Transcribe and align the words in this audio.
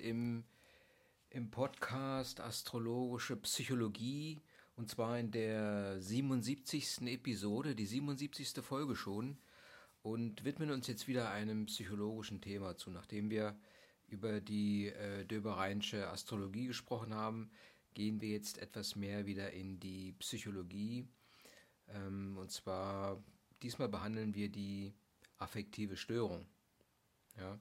im, 0.00 0.44
im 1.30 1.50
Podcast 1.50 2.40
Astrologische 2.40 3.36
Psychologie 3.36 4.40
und 4.76 4.88
zwar 4.88 5.18
in 5.18 5.30
der 5.30 6.00
77. 6.00 7.02
Episode, 7.02 7.74
die 7.74 7.86
77. 7.86 8.64
Folge 8.64 8.96
schon 8.96 9.38
und 10.02 10.44
widmen 10.44 10.70
uns 10.70 10.86
jetzt 10.86 11.06
wieder 11.06 11.30
einem 11.30 11.66
psychologischen 11.66 12.40
Thema 12.40 12.76
zu. 12.76 12.90
Nachdem 12.90 13.30
wir 13.30 13.56
über 14.08 14.40
die 14.40 14.88
äh, 14.88 15.24
Döbereinsche 15.26 16.08
Astrologie 16.08 16.66
gesprochen 16.66 17.14
haben, 17.14 17.50
gehen 17.94 18.20
wir 18.20 18.30
jetzt 18.30 18.58
etwas 18.58 18.96
mehr 18.96 19.26
wieder 19.26 19.52
in 19.52 19.78
die 19.78 20.12
Psychologie. 20.18 21.06
Ähm, 21.88 22.38
und 22.38 22.50
zwar 22.50 23.22
diesmal 23.62 23.88
behandeln 23.88 24.34
wir 24.34 24.48
die 24.48 24.94
affektive 25.38 25.96
Störung. 25.96 26.46
Ja. 27.36 27.58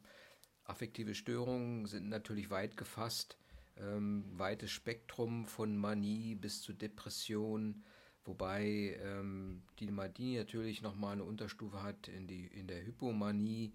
Affektive 0.70 1.15
Störungen 1.15 1.86
sind 1.88 2.09
natürlich 2.09 2.50
weit 2.50 2.78
gefasst, 2.78 3.37
ähm, 3.78 4.23
weites 4.37 4.71
Spektrum 4.71 5.45
von 5.45 5.75
Manie 5.75 6.36
bis 6.36 6.61
zu 6.61 6.73
Depression, 6.73 7.83
wobei 8.23 8.97
ähm, 9.04 9.64
die 9.79 9.92
Manie 9.92 10.37
natürlich 10.37 10.82
nochmal 10.82 11.14
eine 11.14 11.23
Unterstufe 11.23 11.82
hat 11.82 12.07
in, 12.07 12.28
die, 12.28 12.45
in 12.47 12.68
der 12.68 12.86
Hypomanie 12.86 13.73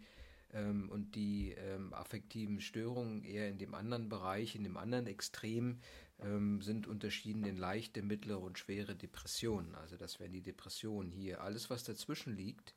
ähm, 0.52 0.88
und 0.88 1.14
die 1.16 1.52
ähm, 1.52 1.92
affektiven 1.92 2.60
Störungen 2.60 3.24
eher 3.24 3.48
in 3.48 3.58
dem 3.58 3.74
anderen 3.74 4.08
Bereich, 4.08 4.54
in 4.54 4.62
dem 4.62 4.76
anderen 4.76 5.06
Extrem 5.06 5.80
ähm, 6.20 6.62
sind 6.62 6.86
unterschieden 6.86 7.44
in 7.44 7.56
leichte, 7.56 8.02
mittlere 8.02 8.40
und 8.40 8.58
schwere 8.58 8.94
Depressionen. 8.94 9.74
Also 9.74 9.96
das 9.96 10.20
wären 10.20 10.32
die 10.32 10.42
Depressionen 10.42 11.10
hier. 11.10 11.42
Alles, 11.42 11.70
was 11.70 11.82
dazwischen 11.82 12.36
liegt, 12.36 12.74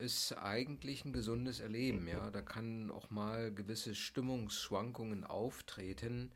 ist 0.00 0.32
eigentlich 0.38 1.04
ein 1.04 1.12
gesundes 1.12 1.60
Erleben. 1.60 2.08
Ja, 2.08 2.30
da 2.30 2.42
kann 2.42 2.90
auch 2.90 3.10
mal 3.10 3.52
gewisse 3.52 3.94
Stimmungsschwankungen 3.94 5.24
auftreten. 5.24 6.32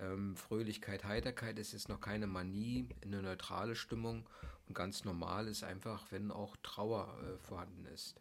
Ähm, 0.00 0.36
Fröhlichkeit, 0.36 1.04
Heiterkeit 1.04 1.58
ist 1.58 1.72
jetzt 1.72 1.88
noch 1.88 2.00
keine 2.00 2.26
Manie, 2.26 2.88
eine 3.02 3.22
neutrale 3.22 3.76
Stimmung 3.76 4.28
und 4.66 4.74
ganz 4.74 5.04
normal 5.04 5.46
ist 5.46 5.62
einfach, 5.62 6.10
wenn 6.10 6.30
auch 6.30 6.56
Trauer 6.62 7.16
äh, 7.22 7.38
vorhanden 7.38 7.86
ist. 7.86 8.16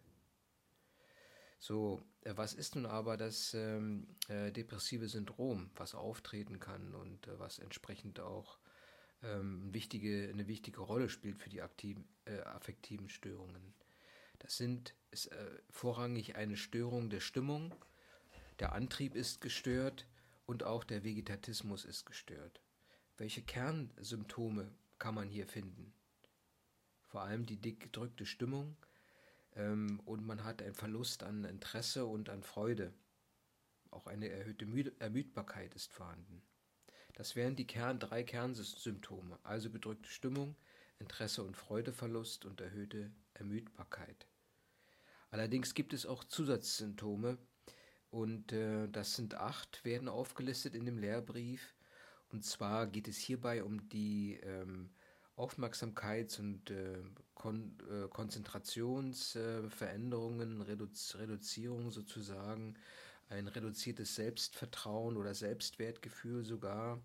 So, 1.59 2.01
äh, 2.21 2.33
was 2.35 2.53
ist 2.53 2.75
nun 2.75 2.85
aber 2.85 3.17
das 3.17 3.53
ähm, 3.53 4.05
äh, 4.27 4.51
depressive 4.51 5.07
Syndrom, 5.07 5.71
was 5.75 5.95
auftreten 5.95 6.59
kann 6.59 6.93
und 6.93 7.27
äh, 7.27 7.39
was 7.39 7.57
entsprechend 7.57 8.19
auch 8.19 8.59
ähm, 9.23 9.73
wichtige, 9.73 10.29
eine 10.31 10.47
wichtige 10.47 10.81
Rolle 10.81 11.09
spielt 11.09 11.37
für 11.37 11.49
die 11.49 11.61
aktiven, 11.61 12.05
äh, 12.25 12.41
affektiven 12.41 13.09
Störungen? 13.09 13.73
Das 14.43 14.57
sind 14.57 14.93
ist, 15.09 15.31
äh, 15.31 15.61
vorrangig 15.69 16.35
eine 16.35 16.57
Störung 16.57 17.09
der 17.09 17.21
Stimmung, 17.21 17.73
der 18.59 18.73
Antrieb 18.73 19.15
ist 19.15 19.41
gestört 19.41 20.05
und 20.45 20.63
auch 20.63 20.83
der 20.83 21.03
Vegetatismus 21.03 21.85
ist 21.85 22.05
gestört. 22.05 22.61
Welche 23.17 23.41
Kernsymptome 23.41 24.69
kann 24.99 25.15
man 25.15 25.29
hier 25.29 25.47
finden? 25.47 25.93
Vor 27.07 27.21
allem 27.21 27.45
die 27.45 27.57
dick 27.57 27.79
gedrückte 27.79 28.25
Stimmung 28.25 28.75
ähm, 29.55 30.01
und 30.05 30.25
man 30.25 30.43
hat 30.43 30.61
einen 30.61 30.75
Verlust 30.75 31.23
an 31.23 31.45
Interesse 31.45 32.05
und 32.05 32.29
an 32.29 32.43
Freude. 32.43 32.93
Auch 33.91 34.07
eine 34.07 34.27
erhöhte 34.29 34.65
Müd 34.65 34.93
Ermüdbarkeit 34.99 35.73
ist 35.73 35.93
vorhanden. 35.93 36.41
Das 37.13 37.35
wären 37.35 37.55
die 37.55 37.67
Kern, 37.67 37.99
drei 37.99 38.23
Kernsymptome, 38.23 39.39
also 39.43 39.69
gedrückte 39.69 40.09
Stimmung, 40.09 40.55
Interesse 40.99 41.43
und 41.43 41.55
Freudeverlust 41.55 42.45
und 42.45 42.59
erhöhte 42.59 43.11
Ermüdbarkeit. 43.35 44.27
Allerdings 45.33 45.73
gibt 45.73 45.93
es 45.93 46.05
auch 46.05 46.23
Zusatzsymptome 46.23 47.39
und 48.11 48.51
äh, 48.51 48.87
das 48.87 49.15
sind 49.15 49.33
acht, 49.33 49.83
werden 49.83 50.07
aufgelistet 50.07 50.75
in 50.75 50.85
dem 50.85 50.99
Lehrbrief. 50.99 51.73
Und 52.31 52.45
zwar 52.45 52.85
geht 52.85 53.07
es 53.07 53.17
hierbei 53.17 53.63
um 53.63 53.89
die 53.89 54.39
ähm, 54.43 54.91
Aufmerksamkeits- 55.35 56.39
und 56.39 56.69
äh, 56.69 56.99
Kon 57.33 57.75
äh, 57.89 58.07
Konzentrationsveränderungen, 58.09 60.61
Reduz 60.61 61.15
Reduzierung 61.17 61.89
sozusagen, 61.89 62.75
ein 63.29 63.47
reduziertes 63.47 64.13
Selbstvertrauen 64.13 65.17
oder 65.17 65.33
Selbstwertgefühl 65.33 66.45
sogar, 66.45 67.01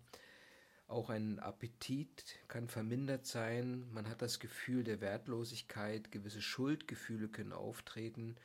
auch 0.89 1.09
ein 1.09 1.39
Appetit 1.39 2.39
kann 2.47 2.67
vermindert 2.67 3.25
sein. 3.25 3.87
Man 3.91 4.09
hat 4.09 4.21
das 4.21 4.39
Gefühl 4.39 4.83
der 4.83 5.01
Wertlosigkeit, 5.01 6.11
gewisse 6.11 6.41
Schuldgefühle 6.41 7.27
können 7.27 7.53
auftreten 7.53 8.35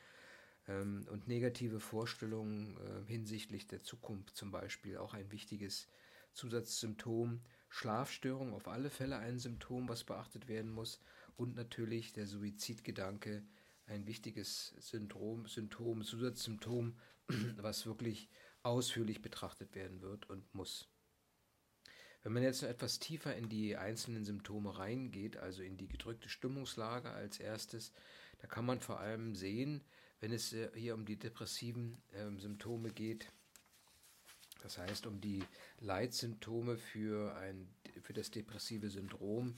ähm, 0.67 1.07
und 1.09 1.27
negative 1.27 1.79
Vorstellungen 1.79 2.77
äh, 2.77 3.07
hinsichtlich 3.07 3.67
der 3.67 3.81
Zukunft 3.81 4.35
zum 4.35 4.51
Beispiel 4.51 4.97
auch 4.97 5.13
ein 5.13 5.31
wichtiges 5.31 5.87
Zusatzsymptom. 6.33 7.41
Schlafstörung 7.69 8.53
auf 8.53 8.67
alle 8.67 8.89
Fälle 8.89 9.17
ein 9.17 9.39
Symptom, 9.39 9.89
was 9.89 10.03
beachtet 10.03 10.47
werden 10.47 10.71
muss. 10.71 11.01
Und 11.35 11.55
natürlich 11.55 12.13
der 12.13 12.27
Suizidgedanke, 12.27 13.43
ein 13.87 14.05
wichtiges 14.05 14.75
Syndrom, 14.79 15.47
Symptom, 15.47 16.03
Zusatzsymptom, 16.03 16.95
was 17.57 17.85
wirklich 17.85 18.29
ausführlich 18.61 19.21
betrachtet 19.21 19.75
werden 19.75 20.01
wird 20.01 20.29
und 20.29 20.53
muss. 20.53 20.87
Wenn 22.25 22.33
man 22.33 22.41
jetzt 22.41 22.63
etwas 22.63 22.97
tiefer 22.97 23.35
in 23.35 23.49
die 23.49 23.77
einzelnen 23.77 24.25
Symptome 24.25 24.79
reingeht, 24.79 25.37
also 25.37 25.61
in 25.61 25.77
die 25.77 25.87
gedrückte 25.87 26.27
Stimmungslage 26.27 27.11
als 27.11 27.39
erstes, 27.39 27.91
da 28.39 28.47
kann 28.47 28.65
man 28.65 28.79
vor 28.79 28.99
allem 28.99 29.35
sehen, 29.35 29.83
wenn 30.21 30.31
es 30.31 30.51
äh, 30.51 30.71
hier 30.73 30.95
um 30.95 31.05
die 31.05 31.17
depressiven 31.17 32.01
äh, 32.13 32.39
Symptome 32.39 32.89
geht, 32.89 33.31
das 34.63 34.79
heißt 34.79 35.05
um 35.05 35.21
die 35.21 35.43
Leitsymptome 35.81 36.77
für, 36.77 37.35
ein, 37.35 37.69
für 38.01 38.13
das 38.13 38.31
depressive 38.31 38.89
Syndrom, 38.89 39.55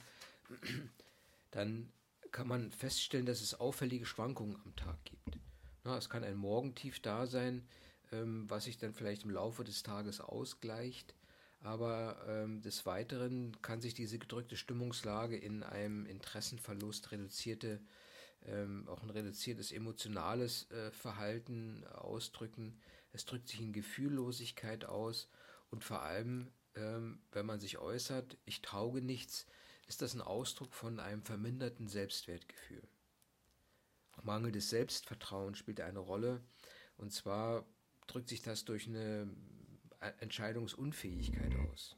dann 1.52 1.90
kann 2.32 2.48
man 2.48 2.70
feststellen, 2.70 3.24
dass 3.24 3.40
es 3.40 3.54
auffällige 3.54 4.04
Schwankungen 4.04 4.60
am 4.66 4.76
Tag 4.76 5.02
gibt. 5.06 5.38
Na, 5.84 5.96
es 5.96 6.10
kann 6.10 6.22
ein 6.22 6.36
Morgentief 6.36 7.00
da 7.00 7.26
sein, 7.26 7.66
ähm, 8.12 8.44
was 8.50 8.64
sich 8.64 8.76
dann 8.76 8.92
vielleicht 8.92 9.24
im 9.24 9.30
Laufe 9.30 9.64
des 9.64 9.82
Tages 9.82 10.20
ausgleicht. 10.20 11.14
Aber 11.60 12.24
ähm, 12.28 12.62
des 12.62 12.86
Weiteren 12.86 13.60
kann 13.62 13.80
sich 13.80 13.94
diese 13.94 14.18
gedrückte 14.18 14.56
Stimmungslage 14.56 15.36
in 15.36 15.62
einem 15.62 16.06
Interessenverlust, 16.06 17.10
reduzierte, 17.10 17.80
ähm, 18.42 18.86
auch 18.88 19.02
ein 19.02 19.10
reduziertes 19.10 19.72
emotionales 19.72 20.70
äh, 20.70 20.90
Verhalten 20.92 21.84
ausdrücken. 21.88 22.80
Es 23.12 23.24
drückt 23.24 23.48
sich 23.48 23.60
in 23.60 23.72
Gefühllosigkeit 23.72 24.84
aus 24.84 25.28
und 25.70 25.82
vor 25.82 26.02
allem, 26.02 26.52
ähm, 26.76 27.20
wenn 27.32 27.46
man 27.46 27.58
sich 27.58 27.78
äußert, 27.78 28.38
ich 28.44 28.62
tauge 28.62 29.02
nichts, 29.02 29.46
ist 29.88 30.02
das 30.02 30.14
ein 30.14 30.20
Ausdruck 30.20 30.74
von 30.74 31.00
einem 31.00 31.22
verminderten 31.22 31.88
Selbstwertgefühl. 31.88 32.86
Auch 34.12 34.22
mangelndes 34.22 34.70
Selbstvertrauen 34.70 35.56
spielt 35.56 35.80
eine 35.80 35.98
Rolle 35.98 36.40
und 36.96 37.12
zwar 37.12 37.66
drückt 38.06 38.28
sich 38.28 38.42
das 38.42 38.64
durch 38.64 38.86
eine 38.86 39.28
Entscheidungsunfähigkeit 40.00 41.54
aus. 41.70 41.96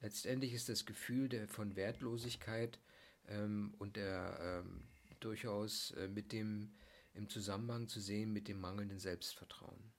Letztendlich 0.00 0.52
ist 0.52 0.68
das 0.68 0.86
Gefühl 0.86 1.28
der, 1.28 1.48
von 1.48 1.76
Wertlosigkeit 1.76 2.78
ähm, 3.26 3.74
und 3.78 3.96
der 3.96 4.62
ähm, 4.64 4.88
durchaus 5.20 5.90
äh, 5.92 6.08
mit 6.08 6.32
dem 6.32 6.74
im 7.14 7.28
Zusammenhang 7.28 7.88
zu 7.88 8.00
sehen 8.00 8.32
mit 8.32 8.46
dem 8.46 8.60
mangelnden 8.60 9.00
Selbstvertrauen. 9.00 9.92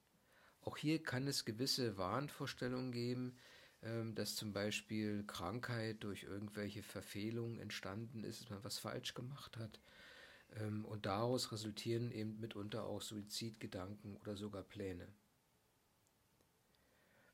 Auch 0.62 0.78
hier 0.78 1.04
kann 1.04 1.28
es 1.28 1.44
gewisse 1.44 1.98
Wahnvorstellungen 1.98 2.92
geben, 2.92 3.38
ähm, 3.82 4.16
dass 4.16 4.36
zum 4.36 4.54
Beispiel 4.54 5.26
Krankheit 5.26 6.04
durch 6.04 6.24
irgendwelche 6.24 6.84
Verfehlungen 6.84 7.60
entstanden 7.60 8.24
ist, 8.24 8.42
dass 8.42 8.50
man 8.50 8.64
was 8.64 8.80
falsch 8.80 9.14
gemacht 9.14 9.58
hat. 9.58 9.82
Ähm, 10.56 10.86
und 10.86 11.06
daraus 11.06 11.52
resultieren 11.52 12.12
eben 12.12 12.40
mitunter 12.40 12.86
auch 12.86 13.02
Suizidgedanken 13.02 14.16
oder 14.18 14.36
sogar 14.36 14.64
Pläne. 14.64 15.08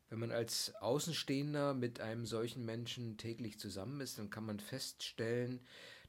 Wenn 0.09 0.19
man 0.19 0.31
als 0.31 0.75
Außenstehender 0.75 1.73
mit 1.73 1.99
einem 1.99 2.25
solchen 2.25 2.63
Menschen 2.63 3.17
täglich 3.17 3.59
zusammen 3.59 4.01
ist, 4.01 4.19
dann 4.19 4.29
kann 4.29 4.45
man 4.45 4.59
feststellen, 4.59 5.59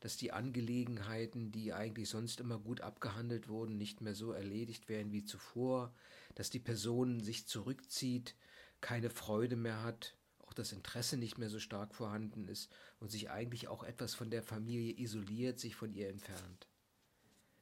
dass 0.01 0.17
die 0.17 0.33
Angelegenheiten, 0.33 1.51
die 1.51 1.73
eigentlich 1.73 2.11
sonst 2.11 2.41
immer 2.41 2.59
gut 2.59 2.83
abgehandelt 2.83 3.49
wurden, 3.49 3.79
nicht 3.79 4.03
mehr 4.03 4.15
so 4.15 4.33
erledigt 4.33 4.89
werden 4.89 5.13
wie 5.13 5.25
zuvor, 5.25 5.95
dass 6.35 6.51
die 6.51 6.59
Person 6.59 7.21
sich 7.21 7.47
zurückzieht, 7.47 8.35
keine 8.83 9.09
Freude 9.09 9.57
mehr 9.57 9.83
hat, 9.83 10.15
auch 10.41 10.53
das 10.53 10.73
Interesse 10.73 11.17
nicht 11.17 11.39
mehr 11.39 11.49
so 11.49 11.59
stark 11.59 11.95
vorhanden 11.95 12.47
ist 12.47 12.71
und 13.01 13.11
sich 13.11 13.31
eigentlich 13.31 13.69
auch 13.69 13.83
etwas 13.83 14.15
von 14.15 14.31
der 14.31 14.43
Familie 14.43 14.93
isoliert, 14.99 15.59
sich 15.59 15.75
von 15.75 15.95
ihr 15.95 16.11
entfernt. 16.11 16.69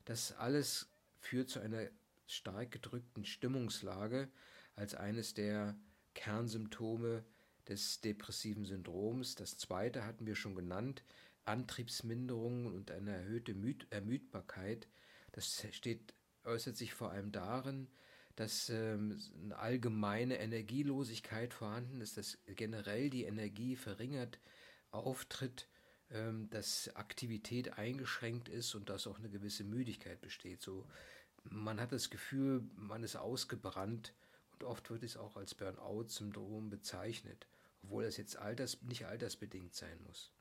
Das 0.04 0.32
alles 0.32 0.90
führt 1.20 1.48
zu 1.48 1.60
einer 1.60 1.88
stark 2.26 2.72
gedrückten 2.72 3.24
Stimmungslage 3.24 4.28
als 4.74 4.94
eines 4.94 5.34
der 5.34 5.76
Kernsymptome 6.14 7.24
des 7.68 8.00
depressiven 8.00 8.64
Syndroms. 8.64 9.34
Das 9.34 9.56
zweite 9.56 10.04
hatten 10.04 10.26
wir 10.26 10.34
schon 10.34 10.54
genannt, 10.54 11.02
Antriebsminderungen 11.44 12.66
und 12.66 12.90
eine 12.90 13.12
erhöhte 13.12 13.54
Müd 13.54 13.86
Ermüdbarkeit. 13.90 14.88
Das 15.32 15.66
steht, 15.72 16.14
äußert 16.44 16.76
sich 16.76 16.94
vor 16.94 17.10
allem 17.10 17.32
darin, 17.32 17.88
dass 18.36 18.68
ähm, 18.68 19.20
eine 19.42 19.58
allgemeine 19.58 20.38
Energielosigkeit 20.38 21.54
vorhanden 21.54 22.00
ist, 22.00 22.16
dass 22.16 22.38
generell 22.46 23.10
die 23.10 23.24
Energie 23.24 23.76
verringert 23.76 24.40
auftritt, 24.90 25.68
ähm, 26.10 26.48
dass 26.50 26.94
Aktivität 26.96 27.78
eingeschränkt 27.78 28.48
ist 28.48 28.74
und 28.74 28.88
dass 28.88 29.06
auch 29.06 29.18
eine 29.18 29.30
gewisse 29.30 29.64
Müdigkeit 29.64 30.20
besteht. 30.20 30.62
So, 30.62 30.86
man 31.44 31.80
hat 31.80 31.92
das 31.92 32.10
Gefühl, 32.10 32.62
man 32.76 33.02
ist 33.02 33.16
ausgebrannt 33.16 34.14
und 34.54 34.64
oft 34.64 34.90
wird 34.90 35.02
es 35.02 35.16
auch 35.16 35.36
als 35.36 35.54
Burnout-Syndrom 35.54 36.70
bezeichnet, 36.70 37.46
obwohl 37.82 38.04
es 38.04 38.16
jetzt 38.16 38.36
alters, 38.36 38.82
nicht 38.82 39.06
altersbedingt 39.06 39.74
sein 39.74 40.00
muss. 40.06 40.32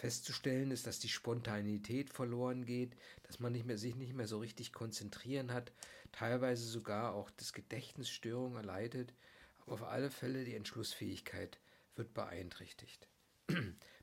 Festzustellen 0.00 0.70
ist, 0.70 0.86
dass 0.86 0.98
die 0.98 1.10
Spontanität 1.10 2.08
verloren 2.08 2.64
geht, 2.64 2.96
dass 3.24 3.38
man 3.38 3.52
nicht 3.52 3.66
mehr, 3.66 3.76
sich 3.76 3.96
nicht 3.96 4.14
mehr 4.14 4.26
so 4.26 4.38
richtig 4.38 4.72
konzentrieren 4.72 5.52
hat, 5.52 5.72
teilweise 6.10 6.64
sogar 6.64 7.12
auch 7.12 7.30
das 7.30 7.52
Gedächtnisstörung 7.52 8.56
erleidet, 8.56 9.12
aber 9.58 9.72
auf 9.74 9.82
alle 9.82 10.10
Fälle 10.10 10.44
die 10.44 10.54
Entschlussfähigkeit 10.54 11.60
wird 11.96 12.14
beeinträchtigt. 12.14 13.08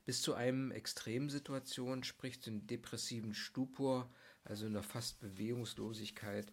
Bis 0.04 0.22
zu 0.22 0.34
einem 0.34 0.70
Extremsituation, 0.70 2.04
sprich 2.04 2.40
zu 2.40 2.50
einem 2.50 2.66
depressiven 2.68 3.34
Stupor, 3.34 4.08
also 4.44 4.66
einer 4.66 4.84
fast 4.84 5.18
Bewegungslosigkeit, 5.18 6.52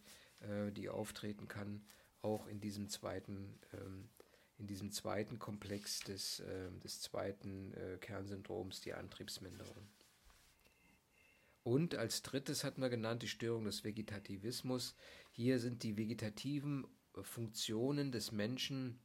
äh, 0.49 0.71
die 0.71 0.89
auftreten 0.89 1.47
kann, 1.47 1.85
auch 2.21 2.47
in 2.47 2.59
diesem 2.59 2.89
zweiten, 2.89 3.59
ähm, 3.73 4.09
in 4.57 4.67
diesem 4.67 4.91
zweiten 4.91 5.39
Komplex 5.39 5.99
des, 6.01 6.39
äh, 6.39 6.71
des 6.83 7.01
zweiten 7.01 7.73
äh, 7.73 7.97
Kernsyndroms, 7.99 8.81
die 8.81 8.93
Antriebsminderung. 8.93 9.87
Und 11.63 11.95
als 11.95 12.21
drittes 12.21 12.63
hatten 12.63 12.81
wir 12.81 12.89
genannt 12.89 13.23
die 13.23 13.27
Störung 13.27 13.65
des 13.65 13.83
Vegetativismus. 13.83 14.95
Hier 15.31 15.59
sind 15.59 15.83
die 15.83 15.97
vegetativen 15.97 16.85
äh, 17.15 17.23
Funktionen 17.23 18.11
des 18.11 18.31
Menschen 18.31 18.99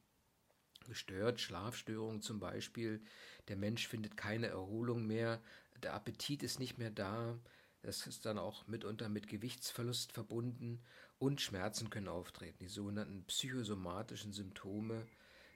gestört, 0.87 1.41
Schlafstörungen 1.41 2.21
zum 2.21 2.39
Beispiel. 2.41 3.03
Der 3.49 3.57
Mensch 3.57 3.89
findet 3.89 4.17
keine 4.17 4.49
Erholung 4.49 5.07
mehr, 5.07 5.41
der 5.83 5.95
Appetit 5.95 6.43
ist 6.43 6.59
nicht 6.59 6.79
mehr 6.79 6.91
da. 6.91 7.39
Das 7.83 8.07
ist 8.07 8.27
dann 8.27 8.39
auch 8.39 8.67
mitunter 8.67 9.09
mit 9.09 9.27
Gewichtsverlust 9.27 10.13
verbunden 10.13 10.83
und 11.21 11.41
Schmerzen 11.43 11.91
können 11.91 12.09
auftreten, 12.09 12.59
die 12.61 12.69
sogenannten 12.69 13.25
psychosomatischen 13.25 14.33
Symptome. 14.33 15.07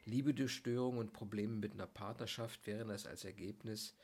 Liebedestörungen 0.04 1.00
und 1.00 1.14
Probleme 1.14 1.54
mit 1.54 1.72
einer 1.72 1.86
Partnerschaft 1.86 2.66
wären 2.66 2.88
das 2.88 3.06
als 3.06 3.24
Ergebnis. 3.24 3.94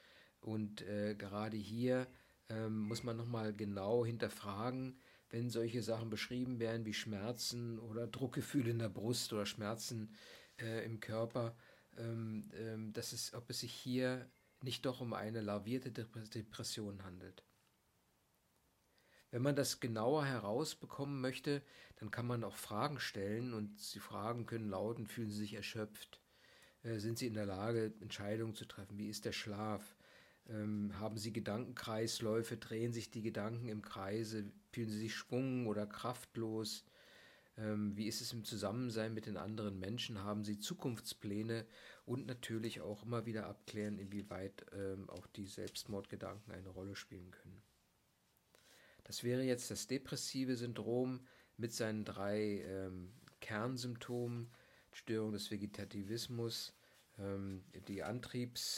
Und 0.41 0.81
äh, 0.81 1.15
gerade 1.15 1.59
hier 1.59 2.07
ähm, 2.49 2.79
muss 2.79 3.03
man 3.03 3.19
nochmal 3.19 3.53
genau 3.53 4.07
hinterfragen, 4.07 4.99
wenn 5.29 5.51
solche 5.51 5.83
Sachen 5.83 6.09
beschrieben 6.09 6.59
werden 6.61 6.87
wie 6.87 6.95
Schmerzen 6.95 7.79
oder 7.79 8.07
Druckgefühle 8.07 8.71
in 8.71 8.79
der 8.79 8.89
Brust 8.89 9.31
oder 9.35 9.45
Schmerzen 9.45 10.15
äh, 10.59 10.83
im 10.87 10.99
Körper, 10.99 11.55
ähm, 11.99 12.51
ähm, 12.55 12.95
dass 12.95 13.13
es, 13.13 13.35
ob 13.35 13.51
es 13.51 13.61
sich 13.61 13.73
hier 13.73 14.27
nicht 14.63 14.87
doch 14.87 15.03
um 15.03 15.13
eine 15.13 15.43
lavierte 15.43 15.91
Depression 15.91 17.05
handelt. 17.05 17.45
Wenn 19.31 19.43
man 19.43 19.55
das 19.55 19.81
genauer 19.81 20.25
herausbekommen 20.25 21.21
möchte, 21.21 21.63
dann 21.97 22.11
kann 22.11 22.27
man 22.27 22.43
auch 22.43 22.57
Fragen 22.57 22.99
stellen 22.99 23.55
und 23.55 23.95
die 23.95 24.01
Fragen 24.01 24.47
können 24.47 24.69
lauten, 24.69 25.07
fühlen 25.07 25.31
Sie 25.31 25.39
sich 25.39 25.55
erschöpft? 25.55 26.21
Äh, 26.83 26.99
sind 26.99 27.19
Sie 27.19 27.27
in 27.27 27.35
der 27.35 27.47
Lage, 27.47 27.93
Entscheidungen 28.01 28.55
zu 28.55 28.65
treffen? 28.65 28.99
Wie 28.99 29.09
ist 29.09 29.25
der 29.25 29.33
Schlaf? 29.33 29.97
Ähm, 30.49 30.99
haben 30.99 31.17
Sie 31.17 31.33
Gedankenkreisläufe? 31.33 32.57
Drehen 32.57 32.93
sich 32.93 33.11
die 33.11 33.23
Gedanken 33.23 33.69
im 33.69 33.83
Kreise? 33.83 34.51
Fühlen 34.73 34.89
Sie 34.89 34.99
sich 34.99 35.15
schwung 35.15 35.67
oder 35.69 35.87
kraftlos? 35.87 36.85
Ähm, 37.57 37.97
wie 37.97 38.07
ist 38.07 38.21
es 38.21 38.33
im 38.33 38.45
Zusammensein 38.45 39.15
mit 39.15 39.27
den 39.27 39.37
anderen 39.37 39.79
Menschen? 39.79 40.25
Haben 40.25 40.45
Sie 40.45 40.59
Zukunftspläne? 40.59 41.67
Und 42.05 42.27
natürlich 42.27 42.81
auch 42.81 43.05
immer 43.05 43.27
wieder 43.27 43.47
abklären, 43.47 43.99
inwieweit 43.99 44.67
ähm, 44.73 45.09
auch 45.11 45.27
die 45.29 45.47
Selbstmordgedanken 45.47 46.53
eine 46.53 46.71
Rolle 46.71 46.97
spielen 46.97 47.31
können. 47.31 47.63
Das 49.11 49.25
wäre 49.25 49.43
jetzt 49.43 49.73
das 49.73 49.89
depressive 49.89 50.55
Syndrom 50.55 51.19
mit 51.57 51.73
seinen 51.73 52.05
drei 52.05 52.63
ähm, 52.65 53.11
Kernsymptomen, 53.41 54.53
Störung 54.93 55.33
des 55.33 55.51
Vegetativismus, 55.51 56.73
ähm, 57.19 57.65
die 57.89 58.05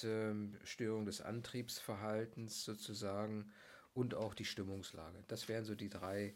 ähm, 0.04 0.56
des 1.04 1.20
Antriebsverhaltens 1.20 2.64
sozusagen 2.64 3.52
und 3.92 4.14
auch 4.14 4.32
die 4.32 4.46
Stimmungslage. 4.46 5.22
Das 5.28 5.48
wären 5.48 5.66
so 5.66 5.74
die 5.74 5.90
drei 5.90 6.32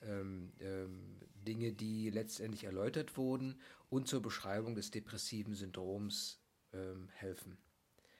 ähm, 0.00 0.54
ähm, 0.60 1.20
Dinge, 1.46 1.74
die 1.74 2.08
letztendlich 2.08 2.64
erläutert 2.64 3.18
wurden 3.18 3.60
und 3.90 4.08
zur 4.08 4.22
Beschreibung 4.22 4.74
des 4.74 4.90
depressiven 4.90 5.54
Syndroms 5.54 6.40
ähm, 6.72 7.10
helfen. 7.12 7.58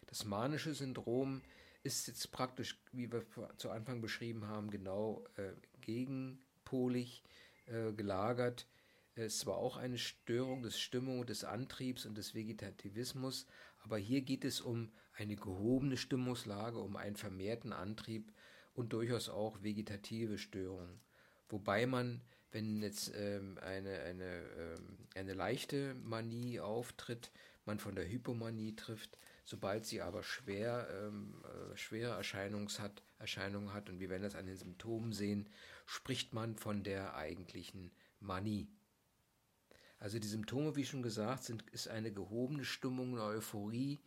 Das 0.05 0.26
manische 0.26 0.75
Syndrom 0.75 1.41
ist 1.85 2.09
jetzt 2.09 2.33
praktisch, 2.33 2.81
wie 2.93 3.13
wir 3.13 3.25
zu 3.57 3.71
Anfang 3.71 4.01
beschrieben 4.01 4.49
haben, 4.49 4.71
genau 4.71 5.25
äh, 5.37 5.53
gegenpolig 5.83 7.23
äh, 7.67 7.93
gelagert. 7.93 8.67
Es 9.15 9.47
war 9.47 9.59
auch 9.59 9.77
eine 9.77 9.99
Störung 9.99 10.63
des 10.63 10.81
Stimmung, 10.81 11.25
des 11.25 11.45
Antriebs 11.45 12.05
und 12.07 12.17
des 12.17 12.35
Vegetativismus, 12.35 13.47
aber 13.79 13.99
hier 13.99 14.23
geht 14.23 14.45
es 14.45 14.61
um 14.61 14.91
eine 15.13 15.37
gehobene 15.37 15.97
Stimmungslage, 15.97 16.79
um 16.79 16.97
einen 16.97 17.17
vermehrten 17.17 17.73
Antrieb 17.73 18.33
und 18.73 18.93
durchaus 18.93 19.29
auch 19.29 19.63
vegetative 19.63 20.39
Störungen. 20.39 21.01
Wobei 21.49 21.87
man, 21.87 22.23
wenn 22.51 22.83
jetzt 22.83 23.13
ähm, 23.15 23.59
eine, 23.63 24.01
eine, 24.01 24.43
ähm, 24.59 24.99
eine 25.15 25.35
leichte 25.35 25.95
Manie 25.95 26.59
auftritt, 26.61 27.31
man 27.67 27.79
von 27.79 27.95
der 27.95 28.09
Hypomanie 28.09 28.75
trifft, 28.75 29.19
sobald 29.44 29.85
sie 29.85 30.00
aber 30.00 30.23
schwer, 30.23 30.88
ähm, 30.91 31.43
äh, 31.44 31.76
schwere 31.76 32.14
Erscheinungs 32.14 32.81
hat, 32.81 33.02
Erscheinungen 33.19 33.73
hat, 33.73 33.88
und 33.88 34.00
wir 34.00 34.11
werden 34.11 34.23
das 34.23 34.35
an 34.35 34.46
den 34.46 34.56
Symptomen 34.56 35.12
sehen, 35.12 35.49
spricht 35.87 36.32
man 36.32 36.56
von 36.56 36.82
der 36.82 37.14
eigentlichen 37.14 37.91
Manie. 38.20 38.69
Also 39.99 40.19
die 40.19 40.29
Symptome, 40.29 40.76
wie 40.76 40.85
schon 40.85 41.02
gesagt, 41.02 41.44
sind, 41.44 41.62
ist 41.70 41.88
eine 41.88 42.12
gehobene 42.12 42.64
Stimmung, 42.64 43.12
eine 43.12 43.23
Euphorie. 43.25 44.00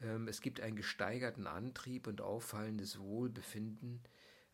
Ähm, 0.00 0.28
es 0.28 0.40
gibt 0.40 0.60
einen 0.60 0.76
gesteigerten 0.76 1.46
Antrieb 1.46 2.06
und 2.06 2.20
auffallendes 2.20 2.98
Wohlbefinden, 2.98 4.02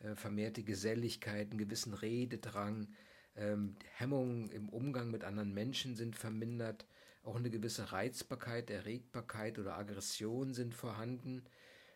äh, 0.01 0.15
vermehrte 0.15 0.63
Geselligkeit, 0.63 1.51
einen 1.51 1.59
gewissen 1.59 1.95
Rededrang, 1.95 2.89
ähm, 3.37 3.77
Hemmungen 3.95 4.51
im 4.51 4.69
Umgang 4.69 5.11
mit 5.11 5.25
anderen 5.25 5.53
Menschen 5.55 5.95
sind 5.95 6.17
vermindert, 6.17 6.87
auch 7.23 7.37
eine 7.37 7.51
gewisse 7.51 7.93
Reizbarkeit, 7.93 8.71
Erregbarkeit 8.71 9.59
oder 9.59 9.77
Aggression 9.77 10.55
sind 10.55 10.75
vorhanden. 10.75 11.45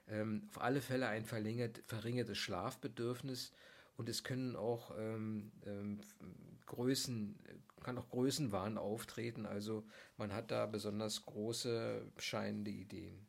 Ähm, 0.09 0.45
auf 0.51 0.61
alle 0.61 0.81
Fälle 0.81 1.09
ein 1.09 1.25
verringertes 1.25 2.39
Schlafbedürfnis 2.39 3.53
und 3.97 4.09
es 4.09 4.23
können 4.23 4.57
auch 4.57 4.97
ähm, 4.97 5.51
ähm, 5.65 6.01
Größen, 6.67 7.39
kann 7.83 7.99
auch 7.99 8.09
Größenwahn 8.11 8.79
auftreten. 8.79 9.47
Also 9.47 9.85
man 10.17 10.33
hat 10.33 10.51
da 10.51 10.67
besonders 10.67 11.25
große 11.25 12.03
scheinende 12.19 12.71
Ideen. 12.71 13.27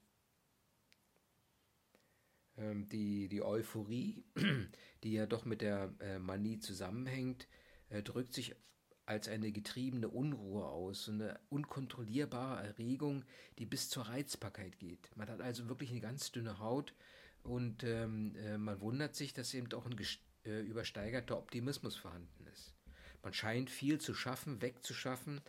Ähm, 2.58 2.90
die, 2.90 3.28
die 3.28 3.42
Euphorie, 3.42 4.24
die 5.04 5.14
ja 5.14 5.26
doch 5.26 5.46
mit 5.46 5.62
der 5.62 5.94
äh, 6.00 6.20
Manie 6.20 6.60
zusammenhängt, 6.60 7.48
äh, 7.90 8.04
drückt 8.04 8.34
sich 8.34 8.56
als 9.08 9.30
eine 9.30 9.54
getriebene 9.54 10.10
Unruhe 10.10 10.66
aus, 10.66 11.06
so 11.06 11.14
eine 11.14 11.40
unkontrollierbare 11.50 12.68
Erregung, 12.68 13.24
die 13.58 13.66
bis 13.66 13.90
zur 13.90 14.04
Reizbarkeit 14.04 14.78
geht. 14.80 15.10
Man 15.16 15.30
hat 15.30 15.40
also 15.40 15.70
wirklich 15.70 15.92
eine 15.92 16.02
ganz 16.02 16.32
dünne 16.34 16.60
Haut 16.60 16.94
und 17.42 17.86
ähm, 17.86 18.36
äh, 18.36 18.58
man 18.58 18.82
wundert 18.82 19.16
sich, 19.16 19.34
dass 19.34 19.54
eben 19.54 19.72
auch 19.72 19.86
ein 19.86 19.98
äh, 20.46 20.60
übersteigerter 20.60 21.38
Optimismus 21.38 21.96
vorhanden 21.96 22.48
ist. 22.48 22.74
Man 23.24 23.34
scheint 23.34 23.70
viel 23.70 23.98
zu 23.98 24.14
schaffen, 24.14 24.62
wegzuschaffen, 24.62 25.40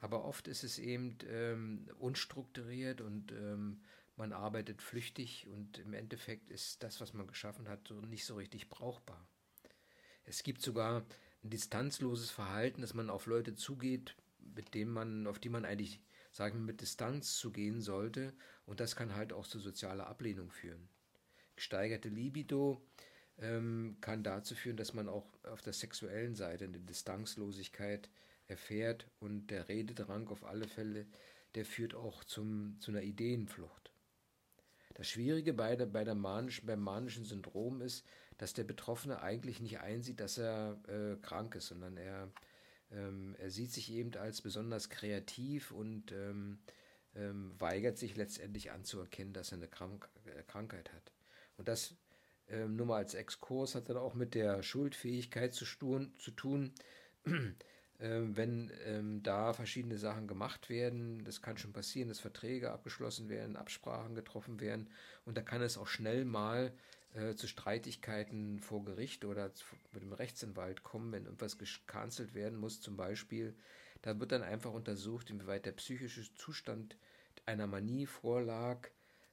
aber 0.00 0.26
oft 0.26 0.46
ist 0.46 0.62
es 0.62 0.78
eben 0.78 1.16
ähm, 1.30 1.88
unstrukturiert 1.98 3.00
und 3.00 3.32
ähm, 3.32 3.80
man 4.16 4.34
arbeitet 4.34 4.82
flüchtig 4.82 5.46
und 5.48 5.78
im 5.78 5.94
Endeffekt 5.94 6.50
ist 6.50 6.82
das, 6.82 7.00
was 7.00 7.14
man 7.14 7.26
geschaffen 7.26 7.68
hat, 7.68 7.90
nicht 8.06 8.26
so 8.26 8.34
richtig 8.34 8.68
brauchbar. 8.68 9.26
Es 10.24 10.42
gibt 10.42 10.60
sogar 10.60 11.06
distanzloses 11.50 12.30
Verhalten, 12.30 12.80
dass 12.80 12.94
man 12.94 13.10
auf 13.10 13.26
Leute 13.26 13.54
zugeht, 13.54 14.16
mit 14.54 14.74
denen 14.74 14.90
man, 14.90 15.26
auf 15.26 15.38
die 15.38 15.48
man 15.48 15.64
eigentlich, 15.64 16.00
sagen 16.32 16.58
wir, 16.58 16.64
mit 16.64 16.80
Distanz 16.80 17.36
zugehen 17.36 17.80
sollte. 17.80 18.32
Und 18.66 18.80
das 18.80 18.96
kann 18.96 19.14
halt 19.14 19.32
auch 19.32 19.46
zu 19.46 19.58
sozialer 19.58 20.06
Ablehnung 20.06 20.50
führen. 20.50 20.88
Gesteigerte 21.56 22.08
Libido 22.08 22.82
ähm, 23.38 23.96
kann 24.00 24.22
dazu 24.22 24.54
führen, 24.54 24.76
dass 24.76 24.94
man 24.94 25.08
auch 25.08 25.26
auf 25.44 25.62
der 25.62 25.72
sexuellen 25.72 26.34
Seite 26.34 26.64
eine 26.64 26.80
Distanzlosigkeit 26.80 28.10
erfährt 28.46 29.08
und 29.20 29.48
der 29.48 29.68
Rededrang 29.68 30.28
auf 30.28 30.44
alle 30.44 30.68
Fälle, 30.68 31.06
der 31.54 31.64
führt 31.64 31.94
auch 31.94 32.24
zum, 32.24 32.76
zu 32.80 32.90
einer 32.90 33.02
Ideenflucht. 33.02 33.92
Das 34.98 35.08
Schwierige 35.08 35.54
bei, 35.54 35.74
der, 35.74 35.86
bei 35.86 36.04
der 36.04 36.14
manisch, 36.14 36.64
beim 36.66 36.80
manischen 36.80 37.24
Syndrom 37.24 37.80
ist, 37.80 38.04
dass 38.36 38.52
der 38.52 38.64
Betroffene 38.64 39.22
eigentlich 39.22 39.60
nicht 39.60 39.80
einsieht, 39.80 40.20
dass 40.20 40.36
er 40.36 40.78
äh, 40.88 41.16
krank 41.22 41.54
ist, 41.54 41.68
sondern 41.68 41.96
er 41.96 42.30
ähm, 42.90 43.36
er 43.38 43.50
sieht 43.50 43.72
sich 43.72 43.92
eben 43.92 44.14
als 44.16 44.40
besonders 44.40 44.88
kreativ 44.88 45.70
und 45.72 46.12
ähm, 46.12 46.58
ähm, 47.14 47.52
weigert 47.58 47.98
sich 47.98 48.16
letztendlich 48.16 48.70
anzuerkennen, 48.70 49.32
dass 49.32 49.52
er 49.52 49.58
eine 49.58 49.68
Krank 49.68 50.08
äh, 50.24 50.42
Krankheit 50.44 50.92
hat. 50.92 51.12
Und 51.56 51.68
das 51.68 51.94
ähm, 52.48 52.76
nur 52.76 52.86
mal 52.86 52.96
als 52.96 53.14
Exkurs 53.14 53.74
hat 53.74 53.88
dann 53.88 53.98
auch 53.98 54.14
mit 54.14 54.34
der 54.34 54.62
Schuldfähigkeit 54.62 55.52
zu, 55.54 55.64
zu 55.64 56.30
tun. 56.30 56.72
Ähm, 58.00 58.36
wenn 58.36 58.72
ähm, 58.84 59.22
da 59.22 59.52
verschiedene 59.52 59.98
Sachen 59.98 60.28
gemacht 60.28 60.68
werden, 60.68 61.24
das 61.24 61.42
kann 61.42 61.58
schon 61.58 61.72
passieren, 61.72 62.08
dass 62.08 62.20
Verträge 62.20 62.70
abgeschlossen 62.70 63.28
werden, 63.28 63.56
Absprachen 63.56 64.14
getroffen 64.14 64.60
werden 64.60 64.88
und 65.24 65.36
da 65.36 65.42
kann 65.42 65.62
es 65.62 65.76
auch 65.76 65.88
schnell 65.88 66.24
mal 66.24 66.72
äh, 67.14 67.34
zu 67.34 67.48
Streitigkeiten 67.48 68.60
vor 68.60 68.84
Gericht 68.84 69.24
oder 69.24 69.52
zu, 69.54 69.64
mit 69.92 70.02
dem 70.02 70.12
Rechtsanwalt 70.12 70.82
kommen, 70.82 71.10
wenn 71.12 71.24
irgendwas 71.24 71.58
gecancelt 71.58 72.34
werden 72.34 72.58
muss, 72.58 72.80
zum 72.80 72.96
Beispiel. 72.96 73.56
Da 74.02 74.20
wird 74.20 74.30
dann 74.30 74.42
einfach 74.42 74.72
untersucht, 74.72 75.30
inwieweit 75.30 75.66
der 75.66 75.72
psychische 75.72 76.32
Zustand 76.34 76.96
einer 77.46 77.66
Manie 77.66 78.06
vorlag, 78.06 78.88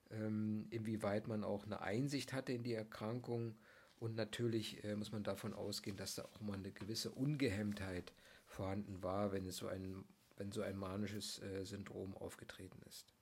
ähm, 0.10 0.68
inwieweit 0.72 1.28
man 1.28 1.44
auch 1.44 1.66
eine 1.66 1.82
Einsicht 1.82 2.34
hatte 2.34 2.54
in 2.54 2.64
die 2.64 2.74
Erkrankung 2.74 3.56
und 4.00 4.16
natürlich 4.16 4.84
äh, 4.84 4.96
muss 4.96 5.12
man 5.12 5.24
davon 5.24 5.54
ausgehen, 5.54 5.98
dass 5.98 6.16
da 6.16 6.24
auch 6.24 6.42
mal 6.42 6.58
eine 6.58 6.72
gewisse 6.72 7.12
Ungehemmtheit 7.12 8.14
vorhanden 8.56 9.04
war, 9.04 9.32
wenn 9.32 9.46
es 9.46 9.58
so 9.58 9.68
ein, 9.68 10.06
wenn 10.38 10.52
so 10.52 10.62
ein 10.62 10.78
manisches 10.78 11.42
äh, 11.42 11.64
Syndrom 11.64 12.16
aufgetreten 12.16 12.82
ist. 12.88 13.14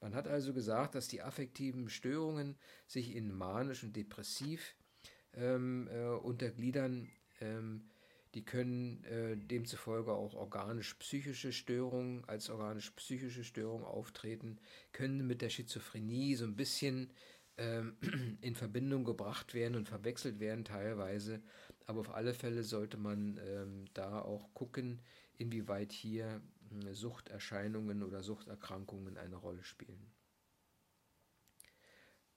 Man 0.00 0.14
hat 0.14 0.28
also 0.28 0.52
gesagt, 0.52 0.94
dass 0.94 1.08
die 1.08 1.22
affektiven 1.22 1.88
Störungen 1.88 2.56
sich 2.86 3.14
in 3.14 3.32
manisch 3.32 3.82
und 3.82 3.96
depressiv 3.96 4.76
ähm, 5.32 5.88
äh, 5.90 6.08
untergliedern. 6.08 7.08
Ähm, 7.40 7.88
die 8.34 8.44
können 8.44 9.02
äh, 9.04 9.36
demzufolge 9.36 10.12
auch 10.12 10.34
organisch-psychische 10.34 11.52
Störungen 11.52 12.22
als 12.26 12.50
organisch-psychische 12.50 13.44
Störung 13.44 13.82
auftreten, 13.84 14.58
können 14.92 15.26
mit 15.26 15.40
der 15.40 15.48
Schizophrenie 15.48 16.34
so 16.34 16.44
ein 16.44 16.56
bisschen 16.56 17.10
ähm, 17.56 17.96
in 18.42 18.54
Verbindung 18.54 19.04
gebracht 19.04 19.54
werden 19.54 19.76
und 19.76 19.88
verwechselt 19.88 20.40
werden 20.40 20.64
teilweise. 20.64 21.40
Aber 21.86 22.00
auf 22.00 22.14
alle 22.14 22.34
Fälle 22.34 22.64
sollte 22.64 22.96
man 22.96 23.40
ähm, 23.44 23.84
da 23.94 24.20
auch 24.20 24.52
gucken, 24.54 25.00
inwieweit 25.38 25.92
hier 25.92 26.40
äh, 26.84 26.92
Suchterscheinungen 26.94 28.02
oder 28.02 28.22
Suchterkrankungen 28.22 29.16
eine 29.16 29.36
Rolle 29.36 29.62
spielen. 29.62 30.12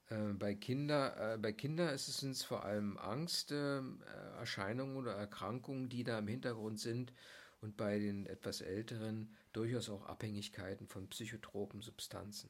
Äh, 0.10 0.34
bei 0.34 0.56
Kinder, 0.56 1.34
äh, 1.34 1.38
bei 1.38 1.51
Kindern 1.51 1.94
ist 1.94 2.08
es 2.08 2.24
uns 2.24 2.44
vor 2.44 2.63
allem 2.63 2.98
Angsterscheinungen 2.98 4.96
äh, 4.96 5.00
oder 5.00 5.13
Erkrankungen, 5.13 5.89
die 5.89 6.03
da 6.03 6.20
im 6.20 6.27
Hintergrund 6.27 6.79
sind 6.79 7.13
und 7.62 7.77
bei 7.77 8.00
den 8.00 8.25
etwas 8.25 8.62
älteren 8.62 9.36
durchaus 9.53 9.89
auch 9.89 10.06
Abhängigkeiten 10.06 10.88
von 10.88 11.10
psychotropen 11.10 11.82
Substanzen. 11.82 12.50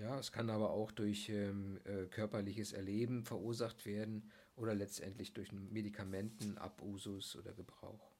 Ja, 0.00 0.18
es 0.18 0.30
kann 0.30 0.50
aber 0.50 0.70
auch 0.70 0.92
durch 0.92 1.30
ähm, 1.30 1.80
äh, 1.84 2.04
körperliches 2.06 2.74
Erleben 2.74 3.24
verursacht 3.24 3.86
werden 3.86 4.30
oder 4.54 4.74
letztendlich 4.74 5.32
durch 5.32 5.52
Medikamentenabusus 5.52 7.34
oder 7.36 7.54
Gebrauch. 7.54 8.12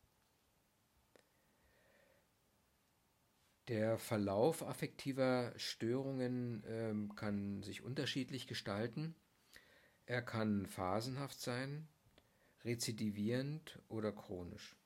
Der 3.68 3.98
Verlauf 3.98 4.62
affektiver 4.62 5.52
Störungen 5.56 6.62
ähm, 6.66 7.14
kann 7.14 7.62
sich 7.62 7.82
unterschiedlich 7.82 8.46
gestalten. 8.46 9.14
Er 10.06 10.22
kann 10.22 10.66
phasenhaft 10.66 11.38
sein, 11.40 11.88
rezidivierend 12.64 13.80
oder 13.88 14.12
chronisch. 14.12 14.76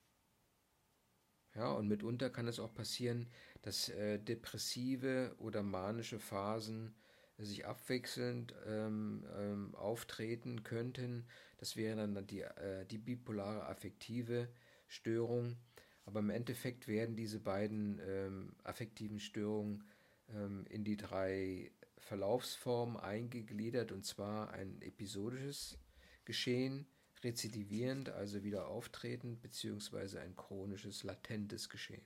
Ja, 1.54 1.73
und 1.73 1.88
mitunter 1.88 2.30
kann 2.30 2.47
es 2.47 2.61
auch 2.61 2.73
passieren, 2.73 3.28
dass 3.62 3.88
äh, 3.88 4.19
depressive 4.19 5.35
oder 5.38 5.62
manische 5.62 6.21
Phasen 6.21 6.95
sich 7.38 7.66
abwechselnd 7.66 8.54
ähm, 8.66 9.25
ähm, 9.37 9.75
auftreten 9.75 10.62
könnten. 10.62 11.26
Das 11.59 11.76
wäre 11.76 11.97
dann 11.97 12.26
die, 12.26 12.42
äh, 12.42 12.87
die 12.87 12.99
bipolare 12.99 13.66
affektive 13.66 14.49
Störung. 14.87 15.57
Aber 16.04 16.21
im 16.21 16.30
Endeffekt 16.30 16.87
werden 16.88 17.16
diese 17.16 17.40
beiden 17.40 18.00
ähm, 18.07 18.52
affektiven 18.64 19.21
Störungen 19.21 19.85
ähm, 20.28 20.66
in 20.69 20.85
die 20.85 20.97
drei 20.97 21.73
Verlaufsformen 21.99 22.97
eingegliedert, 22.97 23.92
und 23.92 24.04
zwar 24.04 24.50
ein 24.52 24.80
episodisches 24.83 25.78
Geschehen, 26.25 26.87
rezidivierend, 27.22 28.08
also 28.10 28.42
wieder 28.42 28.68
auftretend, 28.68 29.40
beziehungsweise 29.42 30.20
ein 30.20 30.36
chronisches, 30.36 31.02
latentes 31.02 31.68
Geschehen. 31.68 32.04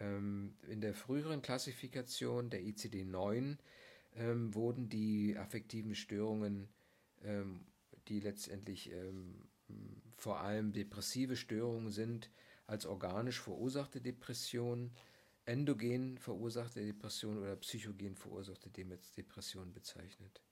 Ähm, 0.00 0.56
in 0.68 0.80
der 0.80 0.94
früheren 0.94 1.42
Klassifikation 1.42 2.50
der 2.50 2.60
ICD-9 2.60 3.58
ähm, 4.16 4.54
wurden 4.54 4.88
die 4.88 5.36
affektiven 5.38 5.94
Störungen, 5.94 6.68
ähm, 7.22 7.66
die 8.08 8.20
letztendlich 8.20 8.90
ähm, 8.90 9.48
vor 10.16 10.40
allem 10.40 10.72
depressive 10.72 11.36
Störungen 11.36 11.90
sind, 11.90 12.30
als 12.66 12.86
organisch 12.86 13.40
verursachte 13.40 14.00
Depression, 14.00 14.92
endogen 15.44 16.18
verursachte 16.18 16.84
Depression 16.84 17.38
oder 17.38 17.56
psychogen 17.56 18.16
verursachte 18.16 18.70
Depression 18.70 19.72
bezeichnet. 19.72 20.42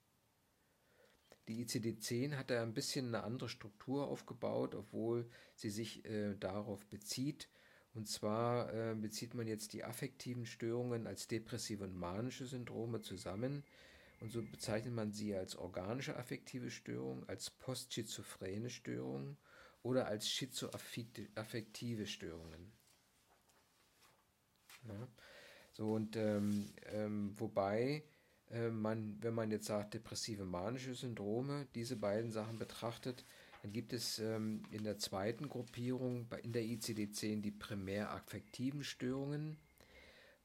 Die 1.51 1.65
ICD-10 1.65 2.37
hat 2.37 2.49
da 2.49 2.61
ein 2.61 2.73
bisschen 2.73 3.07
eine 3.07 3.25
andere 3.25 3.49
Struktur 3.49 4.07
aufgebaut, 4.07 4.73
obwohl 4.73 5.29
sie 5.53 5.69
sich 5.69 6.05
äh, 6.05 6.35
darauf 6.35 6.85
bezieht. 6.85 7.49
Und 7.93 8.07
zwar 8.07 8.73
äh, 8.73 8.95
bezieht 8.95 9.33
man 9.33 9.47
jetzt 9.47 9.73
die 9.73 9.83
affektiven 9.83 10.45
Störungen 10.45 11.07
als 11.07 11.27
depressive 11.27 11.83
und 11.83 11.97
manische 11.97 12.45
Syndrome 12.45 13.01
zusammen. 13.01 13.65
Und 14.21 14.31
so 14.31 14.41
bezeichnet 14.41 14.93
man 14.93 15.11
sie 15.11 15.35
als 15.35 15.57
organische 15.57 16.15
affektive 16.15 16.71
Störung, 16.71 17.27
als 17.27 17.49
postschizophrene 17.49 18.69
Störung 18.69 19.35
oder 19.83 20.07
als 20.07 20.29
schizoaffektive 20.29 22.07
Störungen. 22.07 22.71
Ja. 24.87 25.07
So 25.73 25.91
und 25.91 26.15
ähm, 26.15 26.71
ähm, 26.85 27.33
wobei 27.37 28.03
äh, 28.51 28.69
man, 28.69 29.17
wenn 29.21 29.33
man 29.33 29.51
jetzt 29.51 29.67
sagt 29.67 29.93
depressive 29.93 30.45
manische 30.45 30.93
Syndrome, 30.93 31.67
diese 31.75 31.95
beiden 31.95 32.31
Sachen 32.31 32.59
betrachtet, 32.59 33.25
dann 33.61 33.73
gibt 33.73 33.93
es 33.93 34.19
ähm, 34.19 34.63
in 34.71 34.83
der 34.83 34.97
zweiten 34.97 35.47
Gruppierung 35.47 36.27
in 36.43 36.51
der 36.51 36.63
ICD-10 36.63 37.41
die 37.41 37.51
primär 37.51 38.11
affektiven 38.11 38.83
Störungen, 38.83 39.57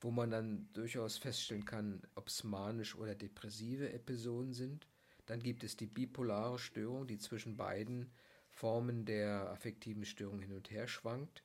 wo 0.00 0.10
man 0.10 0.30
dann 0.30 0.68
durchaus 0.74 1.16
feststellen 1.16 1.64
kann, 1.64 2.02
ob 2.14 2.28
es 2.28 2.44
manisch 2.44 2.94
oder 2.94 3.14
depressive 3.14 3.92
Episoden 3.92 4.52
sind. 4.52 4.86
Dann 5.24 5.40
gibt 5.42 5.64
es 5.64 5.76
die 5.76 5.86
bipolare 5.86 6.58
Störung, 6.58 7.06
die 7.06 7.18
zwischen 7.18 7.56
beiden 7.56 8.10
Formen 8.50 9.04
der 9.06 9.50
affektiven 9.50 10.04
Störung 10.04 10.40
hin 10.40 10.52
und 10.52 10.70
her 10.70 10.86
schwankt. 10.86 11.42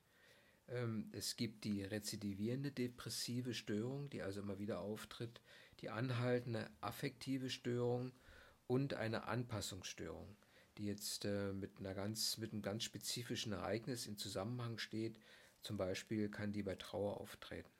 Ähm, 0.67 1.09
es 1.13 1.35
gibt 1.37 1.63
die 1.63 1.83
rezidivierende 1.83 2.71
depressive 2.71 3.53
Störung, 3.53 4.09
die 4.09 4.21
also 4.21 4.41
immer 4.41 4.59
wieder 4.59 4.81
auftritt, 4.81 5.41
die 5.79 5.89
anhaltende 5.89 6.69
affektive 6.81 7.49
Störung 7.49 8.11
und 8.67 8.93
eine 8.93 9.23
Anpassungsstörung, 9.23 10.37
die 10.77 10.85
jetzt 10.85 11.25
äh, 11.25 11.53
mit, 11.53 11.79
einer 11.79 11.93
ganz, 11.93 12.37
mit 12.37 12.53
einem 12.53 12.61
ganz 12.61 12.83
spezifischen 12.83 13.53
Ereignis 13.53 14.07
in 14.07 14.17
Zusammenhang 14.17 14.77
steht. 14.77 15.19
Zum 15.61 15.77
Beispiel 15.77 16.29
kann 16.29 16.53
die 16.53 16.63
bei 16.63 16.75
Trauer 16.75 17.19
auftreten. 17.19 17.71